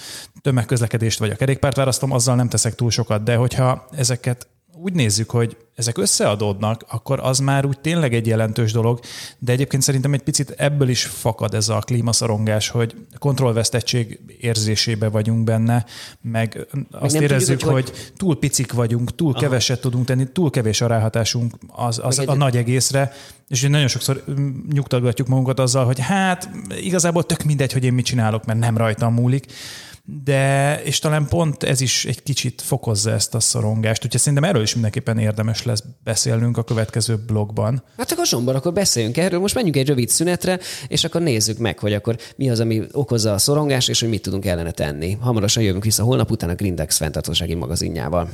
tömegközlekedést 0.40 1.18
vagy 1.18 1.31
a 1.31 1.37
kerékpárt 1.37 1.76
választom, 1.76 2.12
azzal 2.12 2.35
nem 2.35 2.48
teszek 2.48 2.74
túl 2.74 2.90
sokat, 2.90 3.22
de 3.22 3.37
hogyha 3.37 3.87
ezeket 3.90 4.46
úgy 4.83 4.93
nézzük, 4.93 5.31
hogy 5.31 5.57
ezek 5.75 5.99
összeadódnak, 5.99 6.85
akkor 6.89 7.21
az 7.23 7.39
már 7.39 7.67
úgy 7.67 7.81
tényleg 7.81 8.15
egy 8.15 8.27
jelentős 8.27 8.73
dolog, 8.73 9.01
de 9.39 9.53
egyébként 9.53 9.83
szerintem 9.83 10.12
egy 10.12 10.23
picit 10.23 10.51
ebből 10.51 10.89
is 10.89 11.05
fakad 11.05 11.55
ez 11.55 11.69
a 11.69 11.79
klímaszorongás, 11.79 12.69
hogy 12.69 12.95
kontrollvesztettség 13.19 14.21
érzésébe 14.41 15.09
vagyunk 15.09 15.45
benne, 15.45 15.85
meg 16.21 16.67
azt 16.91 17.12
meg 17.12 17.23
érezzük, 17.23 17.59
tudjuk, 17.59 17.75
hogy, 17.75 17.91
hogy 17.91 18.12
túl 18.17 18.39
picik 18.39 18.73
vagyunk, 18.73 19.15
túl 19.15 19.31
Aha. 19.31 19.41
keveset 19.41 19.81
tudunk 19.81 20.05
tenni, 20.05 20.27
túl 20.33 20.51
kevés 20.51 20.81
a 20.81 20.87
ráhatásunk 20.87 21.55
az, 21.69 22.01
az 22.03 22.19
a 22.19 22.23
egy... 22.23 22.39
nagy 22.39 22.57
egészre, 22.57 23.12
és 23.49 23.62
nagyon 23.62 23.89
sokszor 23.89 24.25
mm, 24.31 24.51
nyugtatgatjuk 24.73 25.29
magunkat 25.29 25.59
azzal, 25.59 25.85
hogy 25.85 25.99
hát 25.99 26.51
igazából 26.81 27.25
tök 27.25 27.43
mindegy, 27.43 27.73
hogy 27.73 27.85
én 27.85 27.93
mit 27.93 28.05
csinálok, 28.05 28.45
mert 28.45 28.59
nem 28.59 28.77
rajtam 28.77 29.15
múlik 29.15 29.47
de 30.25 30.83
és 30.83 30.99
talán 30.99 31.27
pont 31.29 31.62
ez 31.62 31.81
is 31.81 32.05
egy 32.05 32.23
kicsit 32.23 32.62
fokozza 32.62 33.11
ezt 33.11 33.35
a 33.35 33.40
szorongást, 33.40 34.05
úgyhogy 34.05 34.21
szerintem 34.21 34.49
erről 34.49 34.62
is 34.62 34.73
mindenképpen 34.73 35.19
érdemes 35.19 35.62
lesz 35.62 35.83
beszélnünk 36.05 36.57
a 36.57 36.64
következő 36.64 37.16
blogban. 37.16 37.83
Hát 37.97 38.12
akkor 38.12 38.27
Zsombor, 38.27 38.55
akkor 38.55 38.73
beszéljünk 38.73 39.16
erről, 39.16 39.40
most 39.40 39.55
menjünk 39.55 39.77
egy 39.77 39.87
rövid 39.87 40.09
szünetre, 40.09 40.59
és 40.88 41.05
akkor 41.05 41.21
nézzük 41.21 41.59
meg, 41.59 41.79
hogy 41.79 41.92
akkor 41.92 42.16
mi 42.37 42.51
az, 42.51 42.61
ami 42.61 42.83
okozza 42.92 43.33
a 43.33 43.38
szorongást, 43.38 43.88
és 43.88 44.01
hogy 44.01 44.09
mit 44.09 44.23
tudunk 44.23 44.45
ellene 44.45 44.71
tenni. 44.71 45.16
Hamarosan 45.21 45.62
jövünk 45.62 45.85
vissza 45.85 46.03
holnap 46.03 46.31
után 46.31 46.51
a 46.51 46.55
Grindex 46.55 46.97
fenntartósági 46.97 47.55
magazinjával. 47.55 48.29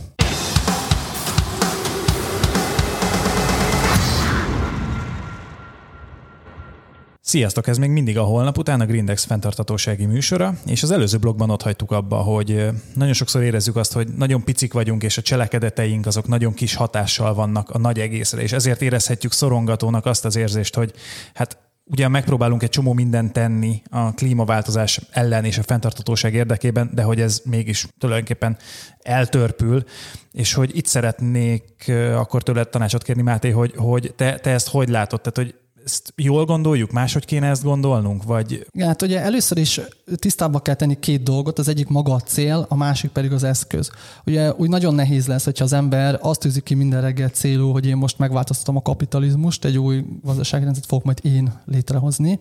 Sziasztok, 7.32 7.66
ez 7.66 7.78
még 7.78 7.90
mindig 7.90 8.18
a 8.18 8.22
holnap 8.22 8.58
után 8.58 8.80
a 8.80 8.86
Grindex 8.86 9.24
fenntartatósági 9.24 10.04
műsora, 10.04 10.54
és 10.66 10.82
az 10.82 10.90
előző 10.90 11.18
blogban 11.18 11.50
ott 11.50 11.62
hagytuk 11.62 11.90
abba, 11.90 12.16
hogy 12.16 12.68
nagyon 12.94 13.12
sokszor 13.12 13.42
érezzük 13.42 13.76
azt, 13.76 13.92
hogy 13.92 14.08
nagyon 14.08 14.44
picik 14.44 14.72
vagyunk, 14.72 15.02
és 15.02 15.18
a 15.18 15.22
cselekedeteink 15.22 16.06
azok 16.06 16.28
nagyon 16.28 16.54
kis 16.54 16.74
hatással 16.74 17.34
vannak 17.34 17.70
a 17.70 17.78
nagy 17.78 17.98
egészre, 17.98 18.42
és 18.42 18.52
ezért 18.52 18.82
érezhetjük 18.82 19.32
szorongatónak 19.32 20.06
azt 20.06 20.24
az 20.24 20.36
érzést, 20.36 20.74
hogy 20.74 20.92
hát 21.34 21.58
ugye 21.84 22.08
megpróbálunk 22.08 22.62
egy 22.62 22.68
csomó 22.68 22.92
mindent 22.92 23.32
tenni 23.32 23.82
a 23.90 24.14
klímaváltozás 24.14 25.00
ellen 25.10 25.44
és 25.44 25.58
a 25.58 25.62
fenntartatóság 25.62 26.34
érdekében, 26.34 26.90
de 26.94 27.02
hogy 27.02 27.20
ez 27.20 27.42
mégis 27.44 27.86
tulajdonképpen 27.98 28.56
eltörpül, 28.98 29.84
és 30.32 30.54
hogy 30.54 30.76
itt 30.76 30.86
szeretnék 30.86 31.92
akkor 32.14 32.42
tőled 32.42 32.68
tanácsot 32.68 33.02
kérni, 33.02 33.22
Máté, 33.22 33.50
hogy, 33.50 33.72
hogy 33.76 34.12
te, 34.16 34.38
te 34.38 34.50
ezt 34.50 34.68
hogy 34.68 34.88
látod? 34.88 35.20
Tehát, 35.20 35.36
hogy 35.36 35.60
ezt 35.84 36.12
jól 36.16 36.44
gondoljuk, 36.44 36.90
máshogy 36.90 37.24
kéne 37.24 37.48
ezt 37.48 37.62
gondolnunk? 37.62 38.22
Vagy... 38.22 38.66
Hát 38.78 39.02
ugye 39.02 39.20
először 39.20 39.58
is 39.58 39.80
tisztába 40.14 40.60
kell 40.60 40.74
tenni 40.74 40.98
két 40.98 41.22
dolgot, 41.22 41.58
az 41.58 41.68
egyik 41.68 41.88
maga 41.88 42.12
a 42.12 42.20
cél, 42.20 42.66
a 42.68 42.76
másik 42.76 43.10
pedig 43.10 43.32
az 43.32 43.42
eszköz. 43.42 43.90
Ugye 44.26 44.52
úgy 44.52 44.68
nagyon 44.68 44.94
nehéz 44.94 45.26
lesz, 45.26 45.44
hogyha 45.44 45.64
az 45.64 45.72
ember 45.72 46.18
azt 46.20 46.40
tűzi 46.40 46.60
ki 46.60 46.74
minden 46.74 47.00
reggel 47.00 47.28
célul, 47.28 47.72
hogy 47.72 47.86
én 47.86 47.96
most 47.96 48.18
megváltoztatom 48.18 48.76
a 48.76 48.82
kapitalizmust, 48.82 49.64
egy 49.64 49.78
új 49.78 50.04
gazdaságrendszert 50.22 50.86
fogok 50.86 51.04
majd 51.04 51.18
én 51.22 51.52
létrehozni. 51.64 52.40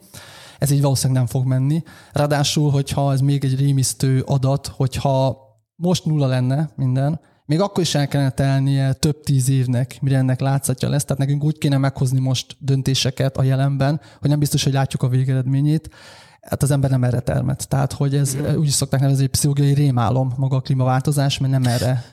Ez 0.59 0.71
így 0.71 0.81
valószínűleg 0.81 1.21
nem 1.21 1.31
fog 1.31 1.45
menni. 1.45 1.83
Ráadásul, 2.11 2.71
hogyha 2.71 3.11
ez 3.11 3.19
még 3.19 3.43
egy 3.43 3.59
rémisztő 3.59 4.21
adat, 4.21 4.67
hogyha 4.67 5.37
most 5.75 6.05
nulla 6.05 6.27
lenne 6.27 6.69
minden, 6.75 7.19
még 7.51 7.61
akkor 7.61 7.83
is 7.83 7.95
el 7.95 8.07
kellene 8.07 8.29
telnie 8.29 8.93
több 8.93 9.23
tíz 9.23 9.49
évnek, 9.49 9.97
mire 10.01 10.17
ennek 10.17 10.39
látszatja 10.39 10.89
lesz. 10.89 11.03
Tehát 11.03 11.17
nekünk 11.17 11.43
úgy 11.43 11.57
kéne 11.57 11.77
meghozni 11.77 12.19
most 12.19 12.55
döntéseket 12.59 13.37
a 13.37 13.43
jelenben, 13.43 14.01
hogy 14.19 14.29
nem 14.29 14.39
biztos, 14.39 14.63
hogy 14.63 14.73
látjuk 14.73 15.03
a 15.03 15.07
végeredményét. 15.07 15.89
Hát 16.41 16.63
az 16.63 16.71
ember 16.71 16.89
nem 16.89 17.03
erre 17.03 17.19
termet. 17.19 17.67
Tehát, 17.67 17.93
hogy 17.93 18.15
ez 18.15 18.37
úgy 18.57 18.67
is 18.67 18.73
szokták 18.73 18.99
nevezni, 18.99 19.21
hogy 19.21 19.31
pszichológiai 19.31 19.73
rémálom 19.73 20.33
maga 20.37 20.55
a 20.55 20.61
klímaváltozás, 20.61 21.37
mert 21.37 21.51
nem 21.51 21.63
erre 21.63 22.03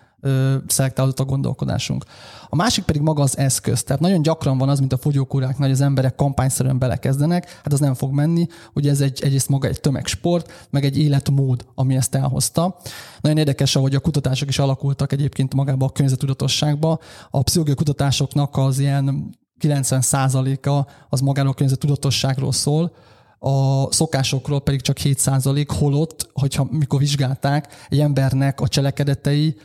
szelektálódott 0.67 1.21
a 1.21 1.25
gondolkodásunk. 1.25 2.05
A 2.49 2.57
másik 2.57 2.85
pedig 2.85 3.03
maga 3.03 3.23
az 3.23 3.39
eszköz. 3.39 3.83
Tehát 3.83 4.03
nagyon 4.03 4.23
gyakran 4.23 4.59
van 4.59 4.69
az, 4.69 4.79
mint 4.79 4.93
a 4.93 4.97
fogyókúráknál, 4.97 5.69
hogy 5.69 5.77
az 5.77 5.81
emberek 5.81 6.15
kampányszerűen 6.15 6.79
belekezdenek, 6.79 7.61
hát 7.63 7.73
az 7.73 7.81
nem 7.81 7.95
fog 7.95 8.13
menni. 8.13 8.47
Ugye 8.75 8.91
ez 8.91 9.01
egy, 9.01 9.23
egyrészt 9.23 9.49
maga 9.49 9.69
egy 9.69 9.81
tömegsport, 9.81 10.69
meg 10.71 10.85
egy 10.85 10.99
életmód, 10.99 11.67
ami 11.75 11.97
ezt 11.97 12.15
elhozta. 12.15 12.77
Nagyon 13.21 13.39
érdekes, 13.39 13.77
ahogy 13.77 13.95
a 13.95 14.01
kutatások 14.01 14.49
is 14.49 14.59
alakultak 14.59 15.13
egyébként 15.13 15.55
magába 15.55 15.87
a 15.87 15.91
környezetudatosságba. 15.91 16.99
A 17.31 17.43
pszichológiai 17.43 17.77
kutatásoknak 17.77 18.57
az 18.57 18.79
ilyen 18.79 19.37
90%-a 19.61 20.91
az 21.09 21.21
magáról 21.21 21.51
a 21.51 21.55
környezetudatosságról 21.55 22.53
szól, 22.53 22.93
a 23.39 23.93
szokásokról 23.93 24.61
pedig 24.61 24.81
csak 24.81 24.97
7% 25.03 25.67
holott, 25.79 26.31
hogyha 26.33 26.67
mikor 26.71 26.99
vizsgálták, 26.99 27.87
egy 27.89 28.01
embernek 28.01 28.61
a 28.61 28.69
cselekedetei 28.69 29.57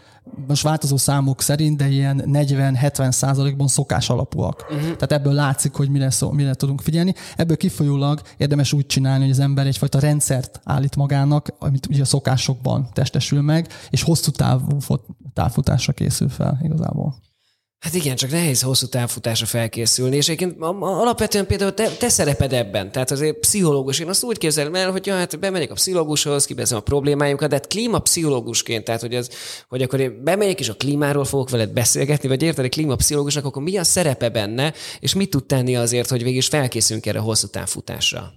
most 0.47 0.63
változó 0.63 0.97
számok 0.97 1.41
szerint, 1.41 1.77
de 1.77 1.87
ilyen 1.87 2.23
40-70 2.25 3.11
százalékban 3.11 3.67
szokás 3.67 4.09
alapúak. 4.09 4.65
Uh-huh. 4.69 4.81
Tehát 4.81 5.11
ebből 5.11 5.33
látszik, 5.33 5.73
hogy 5.73 5.89
mire, 5.89 6.09
szó, 6.09 6.31
mire 6.31 6.53
tudunk 6.53 6.81
figyelni. 6.81 7.13
Ebből 7.35 7.57
kifolyólag 7.57 8.21
érdemes 8.37 8.73
úgy 8.73 8.85
csinálni, 8.85 9.21
hogy 9.21 9.31
az 9.31 9.39
ember 9.39 9.67
egyfajta 9.67 9.99
rendszert 9.99 10.59
állít 10.63 10.95
magának, 10.95 11.55
amit 11.59 11.85
ugye 11.85 12.01
a 12.01 12.05
szokásokban 12.05 12.89
testesül 12.93 13.41
meg, 13.41 13.67
és 13.89 14.03
hosszú 14.03 14.31
távú 14.31 14.77
távfutásra 15.33 15.93
készül 15.93 16.29
fel 16.29 16.59
igazából. 16.61 17.15
Hát 17.83 17.93
igen, 17.93 18.15
csak 18.15 18.31
nehéz 18.31 18.61
hosszú 18.61 18.87
távfutásra 18.87 19.45
felkészülni, 19.45 20.15
és 20.15 20.29
egyébként 20.29 20.61
alapvetően 20.79 21.45
például 21.45 21.73
te, 21.73 21.89
te 21.89 22.09
szereped 22.09 22.53
ebben, 22.53 22.91
tehát 22.91 23.11
azért 23.11 23.37
pszichológus, 23.37 23.99
én 23.99 24.09
azt 24.09 24.23
úgy 24.23 24.37
képzelem 24.37 24.75
el, 24.75 24.91
hogy 24.91 25.05
ja, 25.05 25.15
hát 25.15 25.39
bemegyek 25.39 25.71
a 25.71 25.73
pszichológushoz, 25.73 26.45
kibeszem 26.45 26.77
a 26.77 26.81
problémájukat, 26.81 27.49
de 27.49 27.55
hát 27.55 27.67
klímapszichológusként, 27.67 28.83
tehát 28.83 29.01
hogy, 29.01 29.15
az, 29.15 29.29
hogy 29.67 29.81
akkor 29.81 29.99
én 29.99 30.23
bemegyek 30.23 30.59
és 30.59 30.69
a 30.69 30.73
klímáról 30.73 31.25
fogok 31.25 31.49
veled 31.49 31.69
beszélgetni, 31.69 32.27
vagy 32.27 32.41
érted, 32.41 32.65
egy 32.65 32.71
klímapszichológusnak, 32.71 33.45
akkor 33.45 33.63
mi 33.63 33.77
a 33.77 33.83
szerepe 33.83 34.29
benne, 34.29 34.73
és 34.99 35.13
mit 35.13 35.29
tud 35.29 35.45
tenni 35.45 35.75
azért, 35.75 36.09
hogy 36.09 36.23
végig 36.23 36.37
is 36.37 36.47
felkészülünk 36.47 37.05
erre 37.05 37.19
a 37.19 37.23
hosszú 37.23 37.47
távfutásra? 37.47 38.33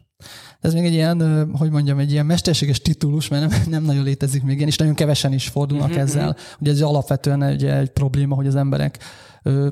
Ez 0.60 0.72
még 0.72 0.84
egy 0.84 0.92
ilyen, 0.92 1.48
hogy 1.58 1.70
mondjam, 1.70 1.98
egy 1.98 2.12
ilyen 2.12 2.26
mesterséges 2.26 2.80
titulus, 2.80 3.28
mert 3.28 3.50
nem, 3.50 3.62
nem 3.68 3.82
nagyon 3.82 4.04
létezik 4.04 4.42
még 4.42 4.56
ilyen, 4.56 4.68
és 4.68 4.76
nagyon 4.76 4.94
kevesen 4.94 5.32
is 5.32 5.48
fordulnak 5.48 5.88
mm-hmm. 5.88 5.98
ezzel. 5.98 6.36
Ugye 6.58 6.70
ez 6.70 6.80
alapvetően 6.80 7.42
egy, 7.42 7.64
egy 7.64 7.88
probléma, 7.90 8.34
hogy 8.34 8.46
az 8.46 8.54
emberek 8.54 8.98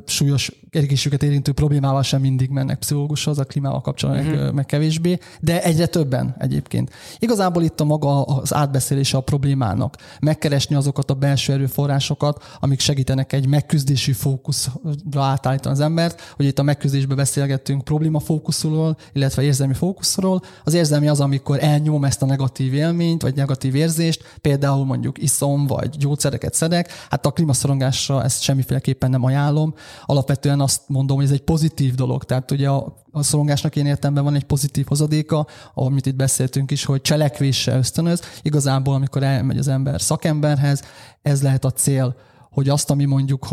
súlyos 0.07 0.53
egészségüket 0.71 1.23
érintő 1.23 1.53
problémával 1.53 2.03
sem 2.03 2.21
mindig 2.21 2.51
mennek 2.51 2.79
pszichológushoz, 2.79 3.39
a 3.39 3.45
klímával 3.45 3.81
kapcsolatban 3.81 4.35
uh-huh. 4.35 4.53
meg 4.53 4.67
kevésbé, 4.67 5.19
de 5.41 5.63
egyre 5.63 5.87
többen 5.87 6.35
egyébként. 6.39 6.91
Igazából 7.19 7.63
itt 7.63 7.81
a 7.81 7.85
maga 7.85 8.23
az 8.23 8.55
átbeszélése 8.55 9.17
a 9.17 9.21
problémának. 9.21 9.97
Megkeresni 10.21 10.75
azokat 10.75 11.11
a 11.11 11.15
belső 11.15 11.53
erőforrásokat, 11.53 12.45
amik 12.61 12.81
segítenek 12.81 13.33
egy 13.33 13.47
megküzdési 13.47 14.13
fókuszra 14.13 15.23
átállítani 15.23 15.75
az 15.75 15.81
embert. 15.81 16.21
Hogy 16.37 16.47
itt 16.47 16.59
a 16.59 16.63
megküzdésben 16.63 17.17
beszélgettünk 17.17 17.85
problémafókuszról, 17.85 18.97
illetve 19.13 19.43
érzelmi 19.43 19.75
fókuszról. 19.75 20.43
Az 20.65 20.75
érzelmi 20.75 21.09
az, 21.09 21.21
amikor 21.21 21.59
elnyom 21.61 22.05
ezt 22.05 22.23
a 22.23 22.27
negatív 22.27 22.75
élményt, 22.75 23.23
vagy 23.23 23.35
negatív 23.35 23.75
érzést, 23.75 24.37
például 24.41 24.85
mondjuk 24.85 25.23
iszom, 25.23 25.67
vagy 25.67 25.97
gyógyszereket 25.97 26.55
szedek. 26.55 26.91
Hát 27.11 27.27
a 27.27 27.31
klímaszorongásra 27.31 28.23
ezt 28.23 28.43
semmiféleképpen 28.43 29.11
nem 29.11 29.25
ajánlom. 29.25 29.64
Alapvetően 30.05 30.61
azt 30.61 30.83
mondom, 30.87 31.17
hogy 31.17 31.25
ez 31.25 31.31
egy 31.31 31.43
pozitív 31.43 31.95
dolog. 31.95 32.25
Tehát 32.25 32.51
ugye 32.51 32.69
a, 32.69 32.97
a 33.11 33.23
szorongásnak 33.23 33.77
én 33.77 33.87
értemben 33.87 34.25
van 34.25 34.35
egy 34.35 34.45
pozitív 34.45 34.87
hozadéka, 34.87 35.47
amit 35.75 36.07
itt 36.07 36.17
beszéltünk 36.17 36.71
is, 36.71 36.85
hogy 36.85 37.01
cselekvéssel 37.01 37.79
ösztönöz. 37.79 38.21
Igazából, 38.43 38.95
amikor 38.95 39.23
elmegy 39.23 39.59
az 39.59 39.69
ember 39.69 40.01
szakemberhez, 40.01 40.83
ez 41.23 41.43
lehet 41.43 41.65
a 41.65 41.71
cél, 41.71 42.17
hogy 42.51 42.69
azt, 42.69 42.91
ami 42.91 43.05
mondjuk 43.05 43.49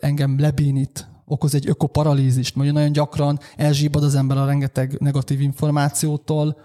engem 0.00 0.38
lebénít, 0.38 1.08
okoz 1.26 1.54
egy 1.54 1.68
ökoparalízist, 1.68 2.54
mondjuk 2.54 2.76
nagyon 2.76 2.92
gyakran 2.92 3.40
elzsíbad 3.56 4.02
az 4.02 4.14
ember 4.14 4.36
a 4.36 4.46
rengeteg 4.46 4.96
negatív 5.00 5.40
információtól, 5.40 6.56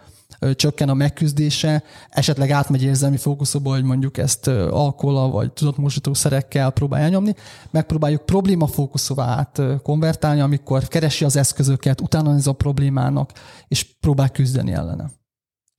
csökken 0.56 0.90
a 0.90 0.94
megküzdése, 0.94 1.84
esetleg 2.10 2.50
átmegy 2.50 2.84
érzelmi 2.84 3.18
fókuszóba, 3.18 3.70
hogy 3.70 3.84
mondjuk 3.84 4.18
ezt 4.18 4.48
alkohollal 4.48 5.32
vagy 5.32 5.52
tudatmódosító 5.52 6.14
szerekkel 6.14 6.72
próbálja 6.72 7.08
nyomni, 7.08 7.36
megpróbáljuk 7.72 8.26
problémafókuszóvá 8.26 9.26
át 9.26 9.62
konvertálni, 9.84 10.42
amikor 10.42 10.88
keresi 10.88 11.26
az 11.26 11.36
eszközöket, 11.36 12.02
utána 12.02 12.36
ez 12.36 12.48
a 12.48 12.54
problémának, 12.54 13.32
és 13.68 13.86
próbál 14.00 14.30
küzdeni 14.30 14.72
ellene. 14.72 15.12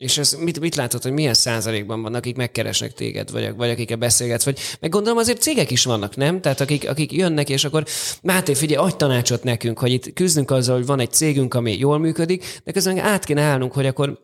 És 0.02 0.18
ez 0.18 0.36
mit, 0.40 0.60
mit 0.60 0.74
látod, 0.74 1.02
hogy 1.02 1.12
milyen 1.12 1.34
százalékban 1.34 2.02
vannak, 2.02 2.18
akik 2.18 2.36
megkeresnek 2.36 2.92
téged, 2.92 3.30
vagy, 3.30 3.54
vagy 3.56 3.70
akikkel 3.70 3.96
beszélgetsz, 3.96 4.44
vagy 4.44 4.58
meg 4.80 4.90
gondolom 4.90 5.18
azért 5.18 5.40
cégek 5.40 5.70
is 5.70 5.84
vannak, 5.84 6.16
nem? 6.16 6.40
Tehát 6.40 6.60
akik, 6.60 6.88
akik 6.88 7.12
jönnek, 7.12 7.48
és 7.48 7.64
akkor 7.64 7.84
Máté, 8.22 8.54
figyelj, 8.54 8.86
adj 8.86 8.96
tanácsot 8.96 9.44
nekünk, 9.44 9.78
hogy 9.78 9.92
itt 9.92 10.12
küzdünk 10.12 10.50
azzal, 10.50 10.76
hogy 10.76 10.86
van 10.86 11.00
egy 11.00 11.12
cégünk, 11.12 11.54
ami 11.54 11.78
jól 11.78 11.98
működik, 11.98 12.60
de 12.64 12.72
közben 12.72 12.98
át 12.98 13.24
kéne 13.24 13.42
állnunk, 13.42 13.72
hogy 13.72 13.86
akkor 13.86 14.18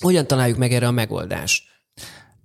hogyan 0.00 0.26
találjuk 0.26 0.58
meg 0.58 0.72
erre 0.72 0.86
a 0.86 0.90
megoldást? 0.90 1.64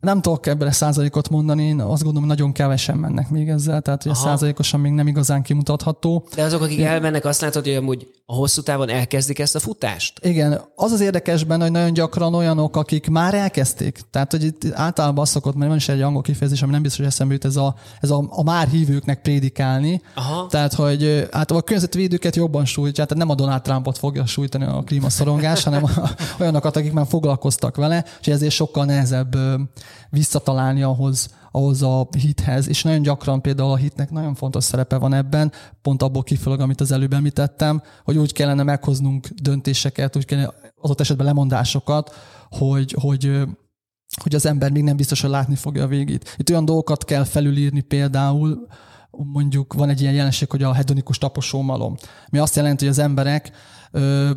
Nem 0.03 0.21
tudok 0.21 0.47
ebből 0.47 0.71
százalékot 0.71 1.29
mondani, 1.29 1.63
én 1.63 1.79
azt 1.79 2.03
gondolom, 2.03 2.27
nagyon 2.27 2.51
kevesen 2.51 2.97
mennek 2.97 3.29
még 3.29 3.49
ezzel, 3.49 3.81
tehát 3.81 4.03
hogy 4.03 4.15
százalékosan 4.15 4.79
még 4.79 4.91
nem 4.91 5.07
igazán 5.07 5.41
kimutatható. 5.41 6.27
De 6.35 6.43
azok, 6.43 6.61
akik 6.61 6.81
elmennek, 6.81 7.25
azt 7.25 7.41
látod, 7.41 7.63
hogy 7.63 7.73
amúgy 7.73 8.07
a 8.25 8.33
hosszú 8.33 8.61
távon 8.61 8.89
elkezdik 8.89 9.39
ezt 9.39 9.55
a 9.55 9.59
futást? 9.59 10.25
Igen, 10.25 10.61
az 10.75 10.91
az 10.91 10.99
érdekes 10.99 11.43
benne, 11.43 11.63
hogy 11.63 11.71
nagyon 11.71 11.93
gyakran 11.93 12.33
olyanok, 12.33 12.75
akik 12.75 13.09
már 13.09 13.33
elkezdték. 13.33 13.99
Tehát, 14.11 14.31
hogy 14.31 14.43
itt 14.43 14.61
általában 14.73 15.23
az 15.23 15.29
szokott, 15.29 15.55
mert 15.55 15.67
van 15.67 15.77
is 15.77 15.89
egy 15.89 16.01
angol 16.01 16.21
kifejezés, 16.21 16.61
ami 16.61 16.71
nem 16.71 16.81
biztos, 16.81 16.99
hogy 16.99 17.07
eszembe 17.07 17.33
jut, 17.33 17.45
ez 17.45 17.55
a, 17.55 17.75
ez 18.01 18.09
a, 18.09 18.25
a 18.29 18.43
már 18.43 18.67
hívőknek 18.67 19.21
prédikálni. 19.21 20.01
Aha. 20.15 20.47
Tehát, 20.47 20.73
hogy 20.73 21.05
általában 21.05 21.57
a 21.57 21.61
környezetvédőket 21.61 22.35
jobban 22.35 22.65
sújtja, 22.65 23.05
tehát 23.05 23.23
nem 23.23 23.29
a 23.29 23.35
Donald 23.35 23.61
Trumpot 23.61 23.97
fogja 23.97 24.25
sújtani 24.25 24.65
a 24.65 24.83
klímaszorongás, 24.85 25.63
hanem 25.63 25.83
a, 25.83 25.89
olyanokat, 26.39 26.75
akik 26.75 26.93
már 26.93 27.07
foglalkoztak 27.07 27.75
vele, 27.75 28.05
és 28.21 28.27
ezért 28.27 28.53
sokkal 28.53 28.85
nehezebb 28.85 29.35
visszatalálni 30.09 30.83
ahhoz, 30.83 31.35
ahhoz 31.51 31.81
a 31.81 32.07
hithez, 32.17 32.67
és 32.67 32.83
nagyon 32.83 33.01
gyakran 33.01 33.41
például 33.41 33.71
a 33.71 33.75
hitnek 33.75 34.11
nagyon 34.11 34.35
fontos 34.35 34.63
szerepe 34.63 34.97
van 34.97 35.13
ebben, 35.13 35.51
pont 35.81 36.03
abból 36.03 36.23
kifolyólag, 36.23 36.63
amit 36.63 36.81
az 36.81 36.91
előbb 36.91 37.13
említettem, 37.13 37.81
hogy 38.03 38.17
úgy 38.17 38.33
kellene 38.33 38.63
meghoznunk 38.63 39.27
döntéseket, 39.27 40.15
úgy 40.15 40.25
kellene 40.25 40.53
ott 40.81 40.99
esetben 40.99 41.25
lemondásokat, 41.25 42.11
hogy, 42.49 42.95
hogy 42.99 43.43
hogy 44.21 44.35
az 44.35 44.45
ember 44.45 44.71
még 44.71 44.83
nem 44.83 44.95
biztos, 44.95 45.21
hogy 45.21 45.29
látni 45.29 45.55
fogja 45.55 45.83
a 45.83 45.87
végét. 45.87 46.35
Itt 46.37 46.49
olyan 46.49 46.65
dolgokat 46.65 47.05
kell 47.05 47.23
felülírni 47.23 47.81
például, 47.81 48.67
mondjuk 49.17 49.73
van 49.73 49.89
egy 49.89 50.01
ilyen 50.01 50.13
jelenség, 50.13 50.49
hogy 50.49 50.63
a 50.63 50.73
hedonikus 50.73 51.17
taposómalom, 51.17 51.95
mi 52.29 52.37
azt 52.37 52.55
jelenti, 52.55 52.85
hogy 52.85 52.93
az 52.93 52.99
emberek 52.99 53.51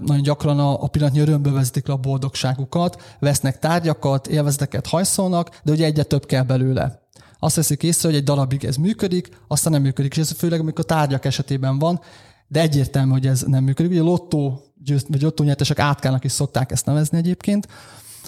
nagyon 0.05 0.23
gyakran 0.23 0.59
a, 0.59 0.83
a 0.83 0.87
pillanatnyi 0.87 1.21
örömből 1.21 1.53
vezetik 1.53 1.87
le 1.87 1.95
a 1.95 1.97
boldogságukat, 1.97 3.17
vesznek 3.19 3.59
tárgyakat, 3.59 4.27
élvezeteket 4.27 4.87
hajszolnak, 4.87 5.61
de 5.65 5.73
ugye 5.73 5.85
egyre 5.85 6.03
több 6.03 6.27
kell 6.27 6.43
belőle. 6.43 7.05
Azt 7.39 7.57
veszik 7.57 7.83
észre, 7.83 8.09
hogy 8.09 8.17
egy 8.17 8.25
darabig 8.25 8.65
ez 8.65 8.77
működik, 8.77 9.29
aztán 9.49 9.73
nem 9.73 9.83
működik, 9.83 10.13
és 10.13 10.19
ez 10.19 10.31
főleg, 10.31 10.61
amikor 10.61 10.85
tárgyak 10.85 11.25
esetében 11.25 11.79
van, 11.79 12.01
de 12.49 12.61
egyértelmű, 12.61 13.11
hogy 13.13 13.27
ez 13.27 13.43
nem 13.43 13.65
működik. 13.65 13.91
Ugye 13.91 14.01
lottó, 14.01 14.63
vagy 15.09 15.23
lottó 15.23 15.45
nyertesek 15.45 15.79
átkának 15.79 16.25
is 16.25 16.33
szokták 16.33 16.73
ezt 16.73 16.87
nevezni 16.87 17.19
egyébként. 17.19 17.69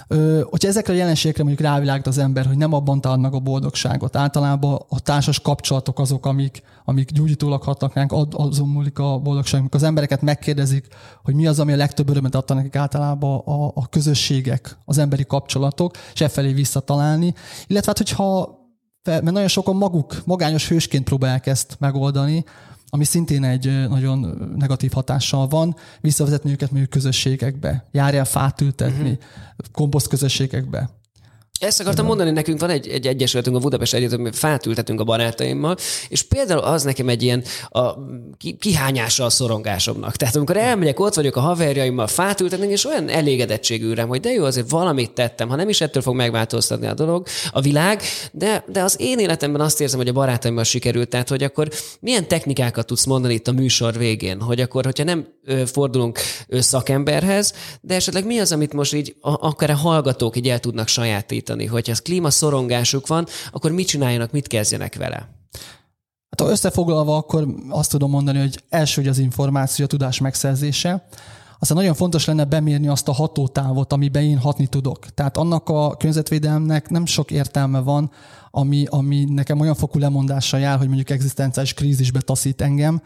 Ö, 0.09 0.41
hogyha 0.51 0.69
ezekre 0.69 0.93
a 0.93 0.97
jelenségekre 0.97 1.45
mondjuk 1.45 1.69
rávilágít 1.69 2.07
az 2.07 2.19
ember, 2.19 2.47
hogy 2.47 2.57
nem 2.57 2.73
abban 2.73 3.01
talál 3.01 3.19
meg 3.19 3.35
a 3.35 3.39
boldogságot, 3.39 4.17
általában 4.17 4.85
a 4.89 5.01
társas 5.01 5.41
kapcsolatok 5.41 5.99
azok, 5.99 6.27
amik, 6.27 6.63
amik 6.85 7.11
gyógyítólag 7.11 7.63
hatnak 7.63 7.95
ránk, 7.95 8.13
azon 8.31 8.69
múlik 8.69 8.99
a 8.99 9.19
boldogság. 9.19 9.61
Amikor 9.61 9.81
az 9.81 9.87
embereket 9.87 10.23
megkérdezik, 10.23 10.87
hogy 11.23 11.35
mi 11.35 11.47
az, 11.47 11.61
ami 11.61 11.73
a 11.73 11.77
legtöbb 11.77 12.09
örömet 12.09 12.35
adta 12.35 12.55
nekik 12.55 12.77
általában 12.77 13.39
a, 13.39 13.67
a 13.75 13.89
közösségek, 13.89 14.79
az 14.85 14.99
emberi 14.99 15.25
kapcsolatok, 15.25 15.97
és 16.15 16.21
e 16.21 16.29
felé 16.29 16.53
visszatalálni. 16.53 17.35
Illetve 17.67 17.93
hát, 17.97 17.99
hogyha 17.99 18.57
mert 19.05 19.23
nagyon 19.23 19.49
sokan 19.49 19.77
maguk, 19.77 20.23
magányos 20.25 20.69
hősként 20.69 21.05
próbálják 21.05 21.47
ezt 21.47 21.77
megoldani, 21.79 22.45
ami 22.91 23.05
szintén 23.05 23.45
egy 23.45 23.89
nagyon 23.89 24.19
negatív 24.57 24.93
hatással 24.93 25.49
van, 25.49 25.77
visszavezetni 26.01 26.51
őket 26.51 26.71
mondjuk 26.71 26.91
közösségekbe, 26.91 27.89
járjál 27.91 28.25
fát 28.25 28.61
ültetni, 28.61 29.11
uh-huh. 29.11 29.19
komposzt 29.73 30.09
közösségekbe. 30.09 30.91
Ezt 31.61 31.81
akartam 31.81 32.07
mondani, 32.07 32.31
nekünk 32.31 32.61
van 32.61 32.71
egy, 32.71 32.89
egy 32.89 33.07
egyesületünk 33.07 33.57
a 33.57 33.59
Budapest 33.59 33.95
Egyetemben, 33.95 34.33
fát 34.33 34.67
ültetünk 34.67 35.01
a 35.01 35.05
barátaimmal, 35.05 35.77
és 36.09 36.23
például 36.23 36.61
az 36.61 36.83
nekem 36.83 37.09
egy 37.09 37.23
ilyen 37.23 37.45
a, 37.69 37.95
kihányása 38.59 39.25
a 39.25 39.31
szorongásomnak. 39.31 40.17
Tehát 40.17 40.37
amikor 40.37 40.57
elmegyek, 40.57 41.01
ott 41.01 41.15
vagyok 41.15 41.37
a 41.37 41.41
haverjaimmal, 41.41 42.07
fát 42.07 42.41
ültetünk, 42.41 42.71
és 42.71 42.85
olyan 42.85 43.09
elégedettségű 43.09 43.93
rám, 43.93 44.09
hogy 44.09 44.21
de 44.21 44.31
jó, 44.31 44.45
azért 44.45 44.71
valamit 44.71 45.11
tettem, 45.11 45.49
ha 45.49 45.57
nem 45.57 45.69
is 45.69 45.81
ettől 45.81 46.03
fog 46.03 46.15
megváltoztatni 46.15 46.87
a 46.87 46.95
dolog, 46.95 47.27
a 47.51 47.61
világ, 47.61 48.03
de, 48.33 48.65
de 48.67 48.83
az 48.83 48.97
én 49.01 49.19
életemben 49.19 49.61
azt 49.61 49.81
érzem, 49.81 49.99
hogy 49.99 50.09
a 50.09 50.13
barátaimmal 50.13 50.65
sikerült, 50.65 51.09
tehát 51.09 51.29
hogy 51.29 51.43
akkor 51.43 51.69
milyen 52.01 52.29
technikákat 52.29 52.87
tudsz 52.87 53.05
mondani 53.05 53.35
itt 53.35 53.49
a 53.49 53.53
műsor 53.53 53.99
végén, 53.99 54.41
hogy 54.41 54.61
akkor, 54.61 54.85
hogyha 54.85 55.05
nem 55.05 55.27
fordulunk 55.67 56.19
szakemberhez, 56.49 57.53
de 57.81 57.95
esetleg 57.95 58.27
mi 58.27 58.39
az, 58.39 58.53
amit 58.53 58.73
most 58.73 58.95
így 58.95 59.17
akár 59.21 59.71
a 59.71 59.75
hallgatók 59.75 60.37
így 60.37 60.49
el 60.49 60.59
tudnak 60.59 60.89
sajátítani, 60.89 61.47
hogyha 61.67 61.93
ez 61.93 62.03
klímaszorongásuk 62.03 63.07
van, 63.07 63.27
akkor 63.53 63.73
mit 63.73 63.87
csináljanak, 63.87 64.33
mit 64.33 64.47
kezdjenek 64.47 64.97
vele? 64.97 65.29
Hát 66.31 66.41
ha 66.41 66.51
összefoglalva, 66.51 67.17
akkor 67.17 67.47
azt 67.69 67.91
tudom 67.91 68.11
mondani, 68.11 68.39
hogy 68.39 68.63
első, 68.69 69.01
hogy 69.01 69.11
az 69.11 69.19
információ, 69.19 69.85
a 69.85 69.89
tudás 69.89 70.19
megszerzése, 70.19 71.07
aztán 71.59 71.77
nagyon 71.77 71.95
fontos 71.95 72.25
lenne 72.25 72.45
bemérni 72.45 72.89
azt 72.89 73.09
a 73.09 73.13
hatótávot, 73.13 73.93
amiben 73.93 74.23
én 74.23 74.39
hatni 74.39 74.67
tudok. 74.67 75.15
Tehát 75.15 75.37
annak 75.37 75.69
a 75.69 75.97
környezetvédelemnek 75.97 76.89
nem 76.89 77.07
sok 77.07 77.31
értelme 77.31 77.81
van, 77.81 78.11
ami, 78.51 78.87
ami 78.91 79.25
nekem 79.25 79.61
olyan 79.61 79.75
fokú 79.75 79.99
lemondással 79.99 80.61
jár, 80.61 80.79
hogy 80.79 80.87
mondjuk 80.87 81.11
egzisztenciális 81.11 81.75
krízisbe 81.75 82.21
taszít 82.21 82.61
engem, 82.61 83.03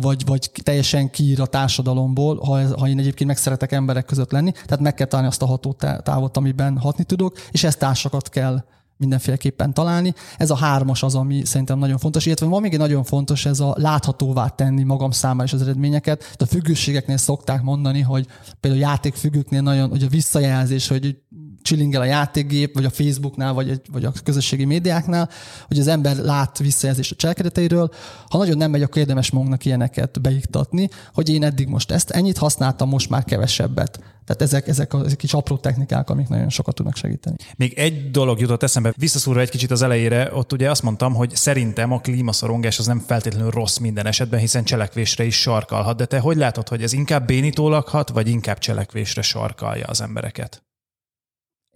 vagy, 0.00 0.22
vagy 0.26 0.50
teljesen 0.62 1.10
kiír 1.10 1.40
a 1.40 1.46
társadalomból, 1.46 2.38
ha, 2.38 2.78
ha 2.78 2.88
én 2.88 2.98
egyébként 2.98 3.28
meg 3.28 3.38
szeretek 3.38 3.72
emberek 3.72 4.04
között 4.04 4.30
lenni. 4.30 4.52
Tehát 4.52 4.80
meg 4.80 4.94
kell 4.94 5.06
találni 5.06 5.30
azt 5.30 5.42
a 5.42 5.46
hatótávot, 5.46 6.36
amiben 6.36 6.78
hatni 6.78 7.04
tudok, 7.04 7.38
és 7.50 7.64
ezt 7.64 7.78
társakat 7.78 8.28
kell 8.28 8.64
mindenféleképpen 9.00 9.74
találni. 9.74 10.14
Ez 10.36 10.50
a 10.50 10.56
hármas 10.56 11.02
az, 11.02 11.14
ami 11.14 11.44
szerintem 11.44 11.78
nagyon 11.78 11.98
fontos, 11.98 12.26
illetve 12.26 12.46
van 12.46 12.60
még 12.60 12.72
egy 12.72 12.78
nagyon 12.78 13.04
fontos, 13.04 13.46
ez 13.46 13.60
a 13.60 13.74
láthatóvá 13.78 14.48
tenni 14.48 14.82
magam 14.82 15.10
számára 15.10 15.44
is 15.44 15.52
az 15.52 15.62
eredményeket. 15.62 16.34
A 16.38 16.44
függőségeknél 16.44 17.16
szokták 17.16 17.62
mondani, 17.62 18.00
hogy 18.00 18.26
például 18.60 18.82
játékfüggőknél 18.82 19.60
nagyon, 19.60 19.88
hogy 19.88 20.02
a 20.02 20.08
visszajelzés, 20.08 20.88
hogy 20.88 21.16
csillingel 21.62 22.00
a 22.00 22.04
játékgép, 22.04 22.74
vagy 22.74 22.84
a 22.84 22.90
Facebooknál, 22.90 23.52
vagy, 23.52 23.80
vagy 23.92 24.04
a 24.04 24.12
közösségi 24.24 24.64
médiáknál, 24.64 25.28
hogy 25.66 25.78
az 25.78 25.86
ember 25.86 26.16
lát 26.16 26.58
visszajelzést 26.58 27.12
a 27.12 27.16
cselekedeteiről. 27.16 27.90
Ha 28.28 28.38
nagyon 28.38 28.56
nem 28.56 28.70
megy, 28.70 28.82
akkor 28.82 28.98
érdemes 28.98 29.30
magunknak 29.30 29.64
ilyeneket 29.64 30.20
beiktatni, 30.20 30.88
hogy 31.14 31.28
én 31.28 31.42
eddig 31.42 31.68
most 31.68 31.90
ezt 31.90 32.10
ennyit 32.10 32.38
használtam, 32.38 32.88
most 32.88 33.10
már 33.10 33.24
kevesebbet. 33.24 34.00
Tehát 34.24 34.42
ezek, 34.42 34.68
ezek 34.68 34.94
a 34.94 35.04
kis 35.16 35.34
apró 35.34 35.56
technikák, 35.56 36.10
amik 36.10 36.28
nagyon 36.28 36.48
sokat 36.48 36.74
tudnak 36.74 36.96
segíteni. 36.96 37.36
Még 37.56 37.72
egy 37.72 38.10
dolog 38.10 38.40
jutott 38.40 38.62
eszembe, 38.62 38.92
visszaszúrva 38.96 39.40
egy 39.40 39.50
kicsit 39.50 39.70
az 39.70 39.82
elejére, 39.82 40.30
ott 40.34 40.52
ugye 40.52 40.70
azt 40.70 40.82
mondtam, 40.82 41.14
hogy 41.14 41.36
szerintem 41.36 41.92
a 41.92 42.00
klímaszorongás 42.00 42.78
az 42.78 42.86
nem 42.86 42.98
feltétlenül 42.98 43.50
rossz 43.50 43.76
minden 43.76 44.06
esetben, 44.06 44.40
hiszen 44.40 44.64
cselekvésre 44.64 45.24
is 45.24 45.40
sarkalhat. 45.40 45.96
De 45.96 46.04
te 46.04 46.18
hogy 46.18 46.36
látod, 46.36 46.68
hogy 46.68 46.82
ez 46.82 46.92
inkább 46.92 47.26
bénítólag 47.26 47.88
hat, 47.88 48.08
vagy 48.08 48.28
inkább 48.28 48.58
cselekvésre 48.58 49.22
sarkalja 49.22 49.86
az 49.86 50.00
embereket? 50.00 50.62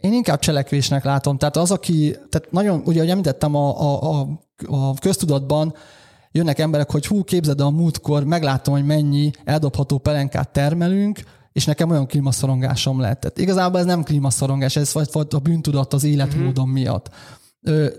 Én 0.04 0.12
inkább 0.12 0.38
cselekvésnek 0.38 1.04
látom. 1.04 1.38
Tehát 1.38 1.56
az, 1.56 1.70
aki, 1.70 2.16
tehát 2.28 2.48
nagyon, 2.50 2.82
ugye, 2.84 2.98
ahogy 2.98 3.10
említettem, 3.10 3.54
a, 3.54 3.80
a, 3.80 4.10
a, 4.10 4.28
a 4.66 4.94
köztudatban 4.94 5.74
jönnek 6.32 6.58
emberek, 6.58 6.90
hogy 6.90 7.06
hú, 7.06 7.22
képzeld 7.22 7.60
a 7.60 7.70
múltkor, 7.70 8.24
meglátom, 8.24 8.74
hogy 8.74 8.84
mennyi 8.84 9.30
eldobható 9.44 9.98
pelenkát 9.98 10.52
termelünk, 10.52 11.20
és 11.52 11.64
nekem 11.64 11.90
olyan 11.90 12.06
klímaszorongásom 12.06 13.00
lett. 13.00 13.20
Tehát 13.20 13.38
igazából 13.38 13.80
ez 13.80 13.86
nem 13.86 14.02
klímaszorongás, 14.02 14.76
ez 14.76 14.92
vagy, 14.92 15.08
vagy 15.12 15.26
a 15.30 15.38
bűntudat 15.38 15.92
az 15.92 16.04
életmódom 16.04 16.64
mm-hmm. 16.64 16.74
miatt. 16.74 17.10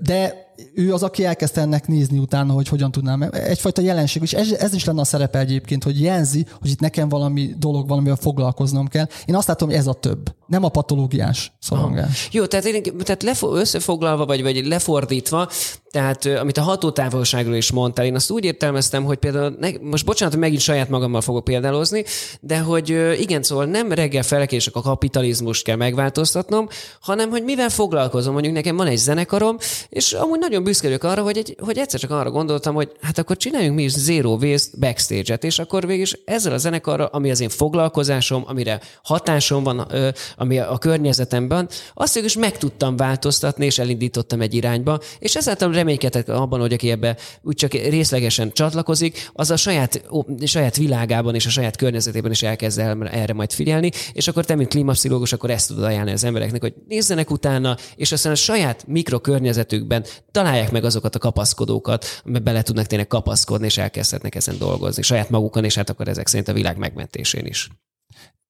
De 0.01 0.45
ő 0.73 0.93
az, 0.93 1.03
aki 1.03 1.25
elkezdte 1.25 1.61
ennek 1.61 1.87
nézni 1.87 2.17
utána, 2.17 2.53
hogy 2.53 2.67
hogyan 2.67 2.91
tudnám. 2.91 3.29
Egyfajta 3.31 3.81
jelenség, 3.81 4.21
és 4.21 4.33
ez, 4.33 4.51
ez 4.51 4.73
is 4.73 4.85
lenne 4.85 5.01
a 5.01 5.03
szerepe 5.03 5.39
egyébként, 5.39 5.83
hogy 5.83 6.01
jelzi, 6.01 6.45
hogy 6.59 6.69
itt 6.69 6.79
nekem 6.79 7.09
valami 7.09 7.53
dolog, 7.57 7.87
valamivel 7.87 8.15
foglalkoznom 8.15 8.87
kell. 8.87 9.07
Én 9.25 9.35
azt 9.35 9.47
látom, 9.47 9.67
hogy 9.67 9.77
ez 9.77 9.87
a 9.87 9.93
több, 9.93 10.35
nem 10.47 10.63
a 10.63 10.69
patológiás 10.69 11.51
szorongás. 11.59 12.29
Jó, 12.31 12.45
tehát, 12.45 12.65
én, 12.65 12.97
tehát 12.97 13.23
lefo- 13.23 13.55
összefoglalva, 13.55 14.25
vagy, 14.25 14.41
vagy 14.41 14.65
lefordítva, 14.65 15.49
tehát 15.91 16.25
amit 16.25 16.57
a 16.57 16.61
hatótávolságról 16.61 17.55
is 17.55 17.71
mondtál, 17.71 18.05
én 18.05 18.15
azt 18.15 18.31
úgy 18.31 18.43
értelmeztem, 18.43 19.03
hogy 19.03 19.17
például, 19.17 19.55
ne, 19.59 19.69
most 19.81 20.05
bocsánat, 20.05 20.33
hogy 20.33 20.43
megint 20.43 20.61
saját 20.61 20.89
magammal 20.89 21.21
fogok 21.21 21.43
példálozni, 21.43 22.03
de 22.41 22.59
hogy 22.59 22.89
igen, 23.19 23.43
szóval 23.43 23.65
nem 23.65 23.91
reggel 23.91 24.23
felkelések 24.23 24.75
a 24.75 24.81
kapitalizmust 24.81 25.63
kell 25.63 25.75
megváltoztatnom, 25.75 26.67
hanem 27.01 27.29
hogy 27.29 27.43
mivel 27.43 27.69
foglalkozom. 27.69 28.33
Mondjuk 28.33 28.53
nekem 28.53 28.75
van 28.75 28.87
egy 28.87 28.97
zenekarom, 28.97 29.57
és 29.89 30.13
amúgy 30.13 30.39
nagyon 30.39 30.63
büszke 30.63 30.87
vagyok 30.87 31.03
arra, 31.03 31.21
hogy, 31.21 31.37
egy, 31.37 31.55
hogy 31.59 31.77
egyszer 31.77 31.99
csak 31.99 32.11
arra 32.11 32.31
gondoltam, 32.31 32.75
hogy 32.75 32.91
hát 33.01 33.17
akkor 33.17 33.37
csináljunk 33.37 33.75
mi 33.75 33.83
is 33.83 33.91
Zero 33.91 34.35
Waste 34.35 34.77
backstage-et, 34.79 35.43
és 35.43 35.59
akkor 35.59 35.87
végig 35.87 36.07
ezzel 36.25 36.53
a 36.53 36.57
zenekarra, 36.57 37.05
ami 37.05 37.31
az 37.31 37.39
én 37.39 37.49
foglalkozásom, 37.49 38.43
amire 38.47 38.79
hatásom 39.03 39.63
van, 39.63 39.87
ami 40.35 40.59
a 40.59 40.77
környezetemben, 40.77 41.69
azt 41.93 42.17
is 42.17 42.37
meg 42.37 42.57
tudtam 42.57 42.95
változtatni, 42.97 43.65
és 43.65 43.79
elindítottam 43.79 44.41
egy 44.41 44.53
irányba, 44.53 44.99
és 45.19 45.35
ezáltal 45.35 45.71
reménykedek 45.71 46.29
abban, 46.29 46.59
hogy 46.59 46.73
aki 46.73 46.91
ebbe 46.91 47.17
úgy 47.41 47.55
csak 47.55 47.71
részlegesen 47.71 48.51
csatlakozik, 48.51 49.29
az 49.33 49.51
a 49.51 49.55
saját, 49.55 50.05
saját 50.45 50.75
világában 50.75 51.35
és 51.35 51.45
a 51.45 51.49
saját 51.49 51.77
környezetében 51.77 52.31
is 52.31 52.43
elkezd 52.43 52.79
el 52.79 53.07
erre 53.07 53.33
majd 53.33 53.51
figyelni, 53.51 53.91
és 54.13 54.27
akkor 54.27 54.45
te, 54.45 54.55
mint 54.55 54.69
klímapszichológus, 54.69 55.33
akkor 55.33 55.49
ezt 55.49 55.67
tudod 55.67 55.83
ajánlani 55.83 56.11
az 56.11 56.23
embereknek, 56.23 56.61
hogy 56.61 56.73
nézzenek 56.87 57.31
utána, 57.31 57.77
és 57.95 58.11
aztán 58.11 58.31
a 58.31 58.35
saját 58.35 58.87
mikrokörnyezetükben 58.87 60.05
találják 60.31 60.71
meg 60.71 60.83
azokat 60.83 61.15
a 61.15 61.19
kapaszkodókat, 61.19 62.21
amiben 62.23 62.43
bele 62.43 62.61
tudnak 62.61 62.85
tényleg 62.85 63.07
kapaszkodni, 63.07 63.65
és 63.65 63.77
elkezdhetnek 63.77 64.35
ezen 64.35 64.57
dolgozni 64.57 65.01
saját 65.01 65.29
magukon, 65.29 65.63
és 65.63 65.75
hát 65.75 65.89
akkor 65.89 66.07
ezek 66.07 66.27
szerint 66.27 66.47
a 66.47 66.53
világ 66.53 66.77
megmentésén 66.77 67.45
is. 67.45 67.69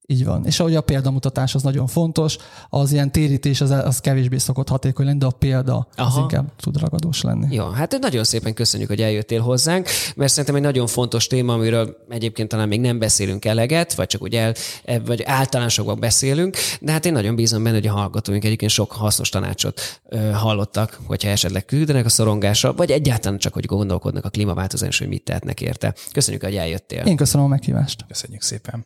Így 0.07 0.25
van. 0.25 0.45
És 0.45 0.59
ahogy 0.59 0.75
a 0.75 0.81
példamutatás 0.81 1.55
az 1.55 1.63
nagyon 1.63 1.87
fontos, 1.87 2.37
az 2.69 2.91
ilyen 2.91 3.11
térítés 3.11 3.61
az, 3.61 3.71
az 3.71 3.99
kevésbé 3.99 4.37
szokott 4.37 4.69
hatékony 4.69 5.05
lenni, 5.05 5.17
de 5.17 5.25
a 5.25 5.31
példa 5.31 5.87
Aha. 5.95 6.07
az 6.07 6.17
inkább 6.17 6.55
tud 6.55 6.79
ragadós 6.79 7.21
lenni. 7.21 7.55
Jó, 7.55 7.69
hát 7.69 7.97
nagyon 7.99 8.23
szépen 8.23 8.53
köszönjük, 8.53 8.89
hogy 8.89 9.01
eljöttél 9.01 9.41
hozzánk, 9.41 9.87
mert 10.15 10.31
szerintem 10.31 10.55
egy 10.55 10.61
nagyon 10.61 10.87
fontos 10.87 11.27
téma, 11.27 11.53
amiről 11.53 11.97
egyébként 12.09 12.49
talán 12.49 12.67
még 12.67 12.79
nem 12.79 12.99
beszélünk 12.99 13.45
eleget, 13.45 13.93
vagy 13.93 14.07
csak 14.07 14.21
úgy 14.21 14.35
el, 14.35 14.53
e, 14.85 14.99
vagy 14.99 15.23
általánosokban 15.23 15.99
beszélünk, 15.99 16.57
de 16.81 16.91
hát 16.91 17.05
én 17.05 17.13
nagyon 17.13 17.35
bízom 17.35 17.63
benne, 17.63 17.75
hogy 17.75 17.87
a 17.87 17.93
hallgatóink 17.93 18.43
egyébként 18.43 18.71
sok 18.71 18.91
hasznos 18.91 19.29
tanácsot 19.29 20.01
ö, 20.09 20.31
hallottak, 20.31 20.99
hogyha 21.05 21.29
esetleg 21.29 21.65
küldenek 21.65 22.05
a 22.05 22.09
szorongásra, 22.09 22.73
vagy 22.73 22.91
egyáltalán 22.91 23.37
csak, 23.37 23.53
hogy 23.53 23.65
gondolkodnak 23.65 24.25
a 24.25 24.29
klímaváltozás, 24.29 24.99
hogy 24.99 25.07
mit 25.07 25.23
tehetnek 25.23 25.61
érte. 25.61 25.93
Köszönjük, 26.11 26.43
hogy 26.43 26.55
eljöttél. 26.55 27.05
Én 27.05 27.15
köszönöm 27.15 27.45
a 27.45 27.49
meghívást. 27.49 28.05
Köszönjük 28.07 28.41
szépen. 28.41 28.83